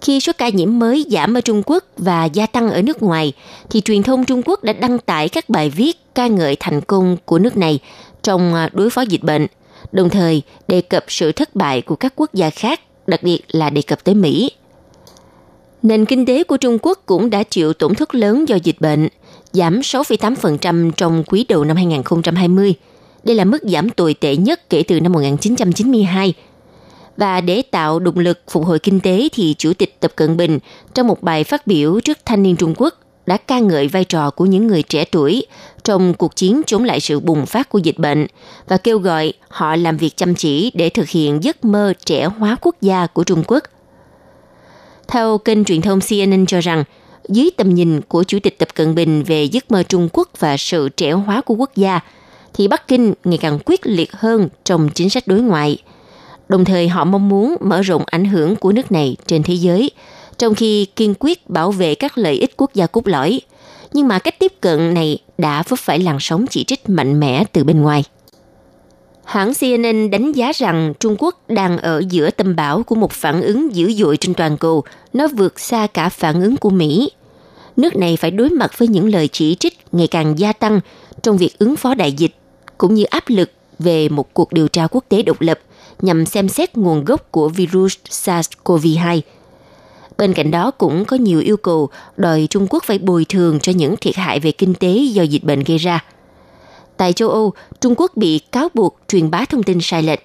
[0.00, 3.32] Khi số ca nhiễm mới giảm ở Trung Quốc và gia tăng ở nước ngoài,
[3.70, 7.16] thì truyền thông Trung Quốc đã đăng tải các bài viết ca ngợi thành công
[7.24, 7.78] của nước này
[8.22, 9.46] trong à, đối phó dịch bệnh–
[9.92, 13.70] đồng thời đề cập sự thất bại của các quốc gia khác, đặc biệt là
[13.70, 14.50] đề cập tới Mỹ.
[15.82, 19.08] Nền kinh tế của Trung Quốc cũng đã chịu tổn thất lớn do dịch bệnh,
[19.52, 22.74] giảm 6,8% trong quý đầu năm 2020.
[23.24, 26.34] Đây là mức giảm tồi tệ nhất kể từ năm 1992.
[27.16, 30.58] Và để tạo động lực phục hồi kinh tế thì Chủ tịch Tập Cận Bình
[30.94, 32.94] trong một bài phát biểu trước thanh niên Trung Quốc
[33.26, 35.46] đã ca ngợi vai trò của những người trẻ tuổi
[35.84, 38.26] trong cuộc chiến chống lại sự bùng phát của dịch bệnh
[38.68, 42.56] và kêu gọi họ làm việc chăm chỉ để thực hiện giấc mơ trẻ hóa
[42.60, 43.62] quốc gia của Trung Quốc.
[45.08, 46.84] Theo kênh truyền thông CNN cho rằng,
[47.28, 50.56] dưới tầm nhìn của Chủ tịch Tập Cận Bình về giấc mơ Trung Quốc và
[50.56, 52.00] sự trẻ hóa của quốc gia,
[52.54, 55.78] thì Bắc Kinh ngày càng quyết liệt hơn trong chính sách đối ngoại.
[56.48, 59.90] Đồng thời họ mong muốn mở rộng ảnh hưởng của nước này trên thế giới–
[60.38, 63.40] trong khi kiên quyết bảo vệ các lợi ích quốc gia cốt lõi.
[63.92, 67.44] Nhưng mà cách tiếp cận này đã vấp phải làn sóng chỉ trích mạnh mẽ
[67.52, 68.04] từ bên ngoài.
[69.24, 73.42] Hãng CNN đánh giá rằng Trung Quốc đang ở giữa tâm bão của một phản
[73.42, 77.10] ứng dữ dội trên toàn cầu, nó vượt xa cả phản ứng của Mỹ.
[77.76, 80.80] Nước này phải đối mặt với những lời chỉ trích ngày càng gia tăng
[81.22, 82.34] trong việc ứng phó đại dịch,
[82.78, 85.58] cũng như áp lực về một cuộc điều tra quốc tế độc lập
[86.02, 89.20] nhằm xem xét nguồn gốc của virus SARS-CoV-2
[90.18, 93.72] Bên cạnh đó cũng có nhiều yêu cầu đòi Trung Quốc phải bồi thường cho
[93.72, 96.04] những thiệt hại về kinh tế do dịch bệnh gây ra.
[96.96, 100.20] Tại châu Âu, Trung Quốc bị cáo buộc truyền bá thông tin sai lệch.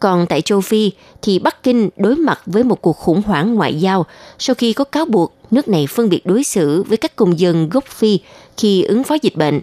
[0.00, 3.80] Còn tại châu Phi thì Bắc Kinh đối mặt với một cuộc khủng hoảng ngoại
[3.80, 4.06] giao
[4.38, 7.68] sau khi có cáo buộc nước này phân biệt đối xử với các công dân
[7.68, 8.20] gốc Phi
[8.56, 9.60] khi ứng phó dịch bệnh.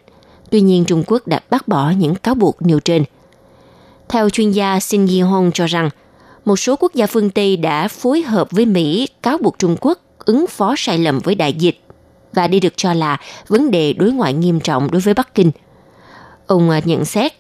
[0.49, 3.03] Tuy nhiên Trung Quốc đã bác bỏ những cáo buộc nêu trên.
[4.09, 5.89] Theo chuyên gia Xin Yi Hong cho rằng,
[6.45, 9.99] một số quốc gia phương Tây đã phối hợp với Mỹ cáo buộc Trung Quốc
[10.25, 11.79] ứng phó sai lầm với đại dịch
[12.33, 13.17] và đây được cho là
[13.47, 15.51] vấn đề đối ngoại nghiêm trọng đối với Bắc Kinh.
[16.47, 17.33] Ông à, nhận xét,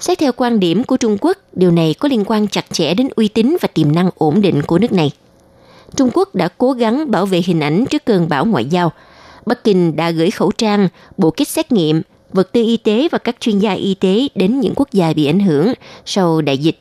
[0.00, 3.08] xét theo quan điểm của Trung Quốc, điều này có liên quan chặt chẽ đến
[3.16, 5.10] uy tín và tiềm năng ổn định của nước này.
[5.96, 8.92] Trung Quốc đã cố gắng bảo vệ hình ảnh trước cơn bão ngoại giao.
[9.46, 13.18] Bắc Kinh đã gửi khẩu trang, bộ kit xét nghiệm, vật tư y tế và
[13.18, 15.72] các chuyên gia y tế đến những quốc gia bị ảnh hưởng
[16.04, 16.78] sau đại dịch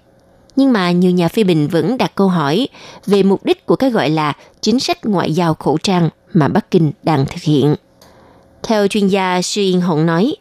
[0.56, 2.68] nhưng mà nhiều nhà phê bình vẫn đặt câu hỏi
[3.06, 6.72] về mục đích của cái gọi là chính sách ngoại giao khẩu trang mà Bắc
[6.72, 7.76] Kinh đang thực hiện.
[8.64, 10.36] Theo chuyên gia Sư Yên Hồng nói,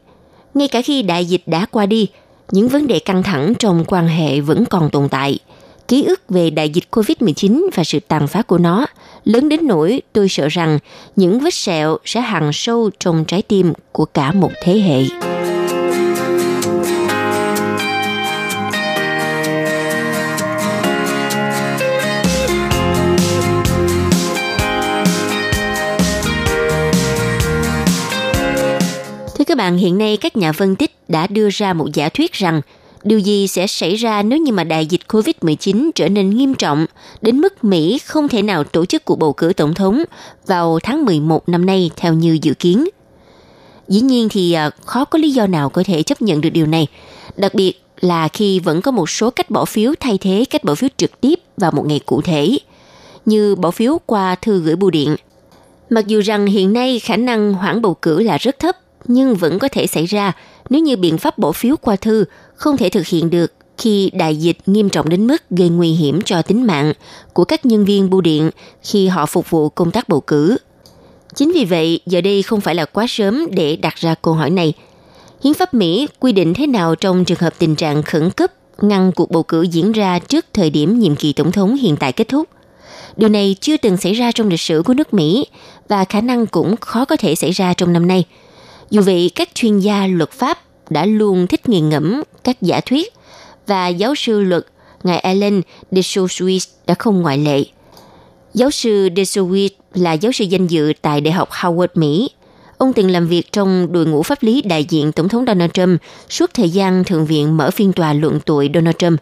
[0.55, 2.09] ngay cả khi đại dịch đã qua đi,
[2.51, 5.39] những vấn đề căng thẳng trong quan hệ vẫn còn tồn tại.
[5.89, 8.87] Ký ức về đại dịch COVID-19 và sự tàn phá của nó
[9.25, 10.79] lớn đến nỗi tôi sợ rằng
[11.17, 15.30] những vết sẹo sẽ hằn sâu trong trái tim của cả một thế hệ.
[29.61, 32.61] Bạn, hiện nay các nhà phân tích đã đưa ra một giả thuyết rằng
[33.03, 36.87] điều gì sẽ xảy ra nếu như mà đại dịch COVID-19 trở nên nghiêm trọng
[37.23, 40.03] đến mức Mỹ không thể nào tổ chức cuộc bầu cử tổng thống
[40.47, 42.89] vào tháng 11 năm nay theo như dự kiến.
[43.89, 46.67] Dĩ nhiên thì à, khó có lý do nào có thể chấp nhận được điều
[46.67, 46.87] này,
[47.37, 50.75] đặc biệt là khi vẫn có một số cách bỏ phiếu thay thế cách bỏ
[50.75, 52.59] phiếu trực tiếp vào một ngày cụ thể,
[53.27, 55.17] như bỏ phiếu qua thư gửi bưu điện.
[55.91, 59.59] Mặc dù rằng hiện nay khả năng hoãn bầu cử là rất thấp, nhưng vẫn
[59.59, 60.33] có thể xảy ra
[60.71, 62.25] nếu như biện pháp bỏ phiếu qua thư
[62.55, 66.21] không thể thực hiện được khi đại dịch nghiêm trọng đến mức gây nguy hiểm
[66.25, 66.93] cho tính mạng
[67.33, 68.51] của các nhân viên bưu điện
[68.83, 70.57] khi họ phục vụ công tác bầu cử.
[71.35, 74.51] Chính vì vậy, giờ đây không phải là quá sớm để đặt ra câu hỏi
[74.51, 74.73] này.
[75.45, 79.13] Hiến pháp Mỹ quy định thế nào trong trường hợp tình trạng khẩn cấp ngăn
[79.13, 82.29] cuộc bầu cử diễn ra trước thời điểm nhiệm kỳ tổng thống hiện tại kết
[82.29, 82.49] thúc.
[83.17, 85.47] Điều này chưa từng xảy ra trong lịch sử của nước Mỹ
[85.89, 88.25] và khả năng cũng khó có thể xảy ra trong năm nay.
[88.91, 90.59] Dù vậy, các chuyên gia luật pháp
[90.91, 93.13] đã luôn thích nghiền ngẫm các giả thuyết
[93.67, 94.67] và giáo sư luật
[95.03, 97.65] ngài Alan de Sousuit đã không ngoại lệ.
[98.55, 102.31] Giáo sư de Sousuit là giáo sư danh dự tại Đại học Howard, Mỹ.
[102.79, 106.01] Ông từng làm việc trong đội ngũ pháp lý đại diện Tổng thống Donald Trump
[106.29, 109.21] suốt thời gian Thượng viện mở phiên tòa luận tội Donald Trump.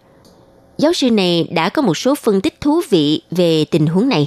[0.79, 4.27] Giáo sư này đã có một số phân tích thú vị về tình huống này.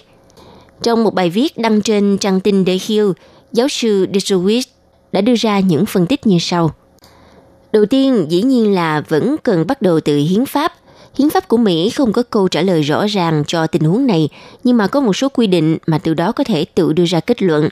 [0.83, 3.11] Trong một bài viết đăng trên trang tin The Hill,
[3.51, 4.63] giáo sư DeSowitt
[5.11, 6.71] đã đưa ra những phân tích như sau.
[7.71, 10.73] Đầu tiên, dĩ nhiên là vẫn cần bắt đầu từ hiến pháp.
[11.17, 14.29] Hiến pháp của Mỹ không có câu trả lời rõ ràng cho tình huống này,
[14.63, 17.19] nhưng mà có một số quy định mà từ đó có thể tự đưa ra
[17.19, 17.69] kết luận.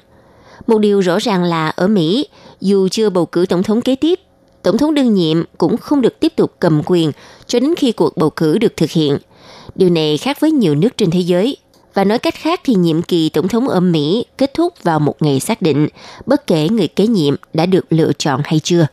[0.67, 2.27] Một điều rõ ràng là ở Mỹ,
[2.61, 4.19] dù chưa bầu cử tổng thống kế tiếp,
[4.63, 7.11] tổng thống đương nhiệm cũng không được tiếp tục cầm quyền
[7.47, 9.17] cho đến khi cuộc bầu cử được thực hiện.
[9.75, 11.57] Điều này khác với nhiều nước trên thế giới.
[11.93, 15.15] Và nói cách khác thì nhiệm kỳ tổng thống ở Mỹ kết thúc vào một
[15.19, 15.87] ngày xác định,
[16.25, 18.87] bất kể người kế nhiệm đã được lựa chọn hay chưa.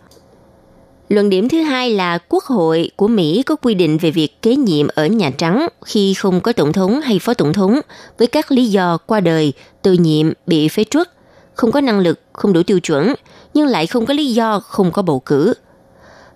[1.09, 4.57] Luận điểm thứ hai là Quốc hội của Mỹ có quy định về việc kế
[4.57, 7.81] nhiệm ở Nhà Trắng khi không có tổng thống hay phó tổng thống
[8.19, 11.11] với các lý do qua đời, từ nhiệm, bị phế truất,
[11.55, 13.15] không có năng lực, không đủ tiêu chuẩn,
[13.55, 15.55] nhưng lại không có lý do không có bầu cử.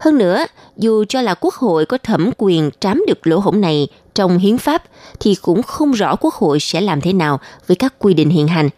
[0.01, 0.45] Hơn nữa,
[0.77, 4.59] dù cho là Quốc hội có thẩm quyền trám được lỗ hổng này trong hiến
[4.59, 4.83] pháp,
[5.21, 8.49] thì cũng không rõ Quốc hội sẽ làm thế nào với các quy định hiện
[8.49, 8.69] hành.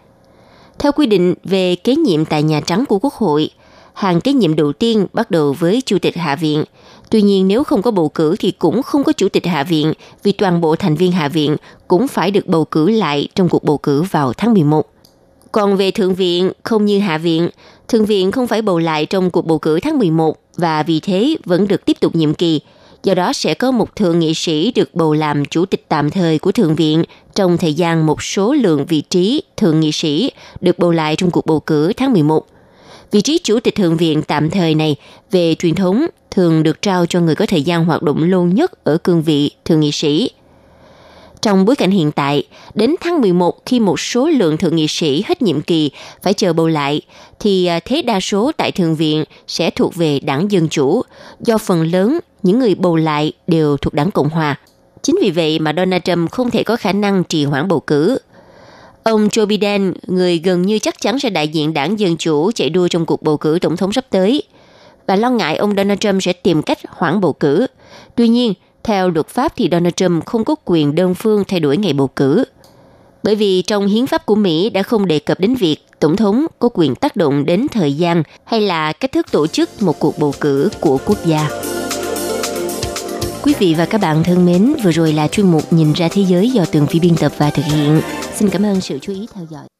[0.79, 3.51] Theo quy định về kế nhiệm tại Nhà Trắng của Quốc hội,
[3.93, 6.65] hàng kế nhiệm đầu tiên bắt đầu với Chủ tịch Hạ viện.
[7.11, 9.93] Tuy nhiên nếu không có bầu cử thì cũng không có Chủ tịch Hạ viện
[10.23, 11.57] vì toàn bộ thành viên Hạ viện
[11.89, 14.87] cũng phải được bầu cử lại trong cuộc bầu cử vào tháng 11.
[15.53, 17.49] Còn về Thượng viện, không như Hạ viện,
[17.89, 21.37] Thượng viện không phải bầu lại trong cuộc bầu cử tháng 11 và vì thế
[21.45, 22.61] vẫn được tiếp tục nhiệm kỳ.
[23.03, 26.39] Do đó sẽ có một thượng nghị sĩ được bầu làm chủ tịch tạm thời
[26.39, 30.31] của Thượng viện trong thời gian một số lượng vị trí thượng nghị sĩ
[30.61, 32.47] được bầu lại trong cuộc bầu cử tháng 11.
[33.11, 34.97] Vị trí chủ tịch Thượng viện tạm thời này
[35.31, 38.85] về truyền thống thường được trao cho người có thời gian hoạt động lâu nhất
[38.85, 40.31] ở cương vị thượng nghị sĩ.
[41.43, 45.25] Trong bối cảnh hiện tại, đến tháng 11 khi một số lượng thượng nghị sĩ
[45.27, 45.91] hết nhiệm kỳ
[46.23, 47.01] phải chờ bầu lại,
[47.41, 51.03] thì à, thế đa số tại Thượng viện sẽ thuộc về đảng Dân Chủ,
[51.41, 54.61] do phần lớn những người bầu lại đều thuộc đảng Cộng Hòa.
[55.03, 58.19] Chính vì vậy mà Donald Trump không thể có khả năng trì hoãn bầu cử.
[59.03, 62.71] Ông Joe Biden, người gần như chắc chắn sẽ đại diện đảng Dân Chủ chạy
[62.71, 64.43] đua trong cuộc bầu cử tổng thống sắp tới,
[65.07, 67.67] và lo ngại ông Donald Trump sẽ tìm cách hoãn bầu cử.
[68.15, 68.55] Tuy nhiên,
[68.85, 72.09] theo luật pháp thì Donald Trump không có quyền đơn phương thay đổi ngày bầu
[72.09, 72.45] cử.
[73.23, 76.47] Bởi vì trong hiến pháp của Mỹ đã không đề cập đến việc tổng thống
[76.59, 80.19] có quyền tác động đến thời gian hay là cách thức tổ chức một cuộc
[80.19, 81.49] bầu cử của quốc gia.
[83.43, 86.23] Quý vị và các bạn thân mến, vừa rồi là chuyên mục Nhìn ra thế
[86.23, 88.01] giới do Tường Vi biên tập và thực hiện.
[88.35, 89.72] Xin cảm ơn sự chú ý theo dõi.